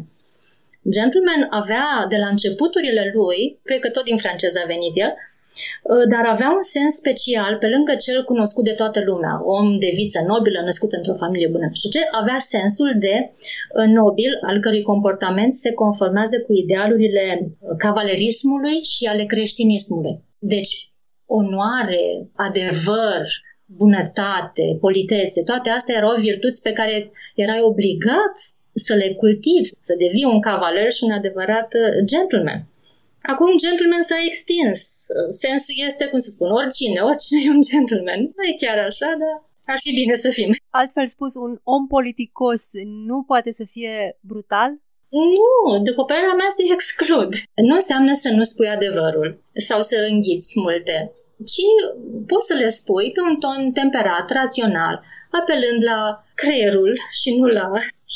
Gentleman 0.90 1.46
avea 1.50 2.06
de 2.08 2.16
la 2.16 2.26
începuturile 2.26 3.10
lui, 3.14 3.60
cred 3.62 3.80
că 3.80 3.90
tot 3.90 4.04
din 4.04 4.16
franceză 4.16 4.58
a 4.62 4.66
venit 4.66 4.94
el, 5.04 5.12
uh, 5.12 6.04
dar 6.12 6.24
avea 6.34 6.50
un 6.58 6.62
sens 6.74 6.94
special 6.94 7.56
pe 7.56 7.68
lângă 7.74 7.94
cel 7.94 8.24
cunoscut 8.24 8.64
de 8.64 8.78
toată 8.80 9.00
lumea, 9.04 9.34
om 9.44 9.78
de 9.78 9.90
viță 9.94 10.20
nobilă, 10.26 10.60
născut 10.64 10.92
într-o 10.92 11.20
familie 11.22 11.48
bună, 11.48 11.66
nu 11.68 11.74
știu 11.74 11.90
ce, 11.90 12.02
avea 12.10 12.38
sensul 12.40 12.90
de 12.98 13.14
uh, 13.30 13.86
nobil, 13.98 14.32
al 14.48 14.60
cărui 14.60 14.82
comportament 14.82 15.54
se 15.54 15.72
conformează 15.72 16.40
cu 16.40 16.52
idealurile 16.52 17.24
cavalerismului 17.78 18.76
și 18.82 19.04
ale 19.04 19.24
creștinismului. 19.24 20.24
Deci, 20.38 20.74
onoare, 21.26 22.04
adevăr, 22.34 23.22
bunătate, 23.66 24.76
politețe, 24.80 25.42
toate 25.42 25.70
astea 25.70 25.96
erau 25.96 26.14
virtuți 26.14 26.62
pe 26.62 26.72
care 26.72 27.10
erai 27.34 27.60
obligat 27.62 28.34
să 28.86 28.94
le 28.94 29.08
cultivi, 29.22 29.68
să 29.88 29.94
devii 30.02 30.32
un 30.34 30.40
cavaler 30.40 30.90
și 30.92 31.02
un 31.06 31.12
adevărat 31.20 31.68
uh, 31.74 32.04
gentleman. 32.12 32.60
Acum 33.32 33.50
gentleman 33.64 34.02
s-a 34.02 34.18
extins. 34.26 34.80
Sensul 35.42 35.74
este, 35.88 36.04
cum 36.10 36.18
să 36.18 36.30
spun, 36.30 36.50
oricine, 36.50 37.00
oricine 37.00 37.38
e 37.44 37.56
un 37.56 37.62
gentleman. 37.70 38.20
Nu 38.36 38.42
e 38.50 38.62
chiar 38.64 38.78
așa, 38.90 39.08
dar 39.22 39.34
ar 39.72 39.78
fi 39.84 39.90
bine 40.00 40.14
să 40.14 40.30
fim. 40.30 40.50
Altfel 40.80 41.06
spus, 41.06 41.34
un 41.34 41.54
om 41.74 41.86
politicos 41.86 42.62
nu 43.08 43.22
poate 43.30 43.50
să 43.52 43.64
fie 43.74 44.18
brutal? 44.20 44.70
Nu, 45.38 45.82
după 45.88 46.04
părerea 46.04 46.34
mea 46.40 46.50
se 46.56 46.72
exclud. 46.72 47.30
Nu 47.68 47.74
înseamnă 47.74 48.12
să 48.12 48.28
nu 48.36 48.42
spui 48.42 48.68
adevărul 48.68 49.42
sau 49.68 49.80
să 49.80 50.06
înghiți 50.10 50.60
multe 50.60 50.96
ci 51.44 51.62
poți 52.26 52.46
să 52.46 52.54
le 52.54 52.68
spui 52.68 53.12
pe 53.12 53.20
un 53.20 53.36
ton 53.36 53.72
temperat, 53.72 54.30
rațional, 54.30 55.04
apelând 55.30 55.84
la 55.84 56.24
creierul 56.34 56.98
și 57.20 57.36
nu 57.38 57.46
la 57.46 57.68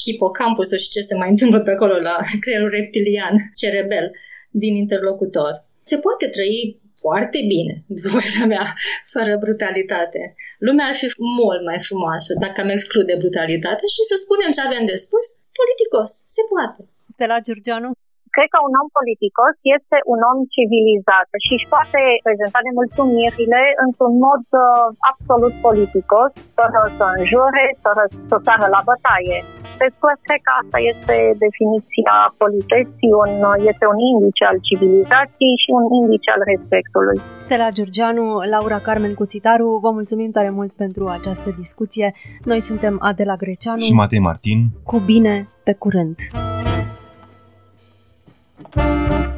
hipocampusul 0.02 0.78
și 0.78 0.94
ce 0.94 1.00
se 1.00 1.14
mai 1.16 1.28
întâmplă 1.28 1.60
pe 1.60 1.70
acolo, 1.70 1.94
la 2.08 2.16
creierul 2.42 2.70
reptilian, 2.78 3.34
cerebel 3.54 4.06
din 4.50 4.74
interlocutor. 4.74 5.52
Se 5.82 5.96
poate 5.98 6.26
trăi 6.26 6.80
foarte 7.04 7.40
bine, 7.52 7.74
după 7.86 8.08
părerea 8.14 8.46
mea, 8.54 8.66
fără 9.14 9.32
brutalitate. 9.44 10.22
Lumea 10.66 10.86
ar 10.86 10.96
fi 11.00 11.08
mult 11.40 11.62
mai 11.68 11.78
frumoasă 11.88 12.30
dacă 12.44 12.58
am 12.60 12.68
exclude 12.76 13.14
brutalitate 13.22 13.84
și 13.94 14.02
să 14.10 14.14
spunem 14.24 14.50
ce 14.56 14.60
avem 14.60 14.84
de 14.90 14.96
spus, 15.04 15.24
politicos, 15.58 16.10
se 16.34 16.42
poate. 16.50 16.80
Stella 17.14 17.38
Giurgianu? 17.46 17.90
Cred 18.36 18.48
că 18.54 18.58
un 18.68 18.74
om 18.80 18.88
politicos 18.98 19.54
este 19.76 19.96
un 20.12 20.20
om 20.30 20.38
civilizat 20.54 21.28
și 21.44 21.52
își 21.56 21.70
poate 21.74 22.00
prezenta 22.26 22.60
de 22.66 22.72
mulțumirile 22.80 23.62
într-un 23.84 24.14
mod 24.26 24.44
uh, 24.50 24.86
absolut 25.10 25.54
politicos, 25.68 26.30
fără 26.58 26.80
să 26.98 27.04
înjure, 27.18 27.66
fără 27.84 28.02
să 28.30 28.36
sară 28.46 28.66
la 28.74 28.80
bătaie. 28.90 29.38
Deci, 29.80 29.96
cred 30.26 30.40
că 30.46 30.52
asta 30.62 30.78
este 30.92 31.16
definiția 31.44 32.14
politeții, 32.42 33.12
un, 33.22 33.32
este 33.70 33.84
un 33.92 33.98
indice 34.12 34.44
al 34.50 34.58
civilizației 34.68 35.54
și 35.62 35.68
un 35.78 35.84
indice 36.00 36.28
al 36.34 36.42
respectului. 36.52 37.18
Stella 37.44 37.68
Giurgianu, 37.76 38.26
Laura 38.54 38.78
Carmen 38.86 39.14
Cuțitaru, 39.20 39.68
vă 39.84 39.90
mulțumim 39.98 40.30
tare 40.36 40.50
mult 40.58 40.72
pentru 40.82 41.04
această 41.16 41.48
discuție. 41.62 42.06
Noi 42.50 42.60
suntem 42.68 42.94
Adela 43.10 43.36
Greceanu 43.42 43.84
și 43.88 44.00
Matei 44.02 44.26
Martin. 44.28 44.58
Cu 44.90 44.98
bine, 45.10 45.34
pe 45.66 45.72
curând! 45.82 46.18
Música 48.62 49.30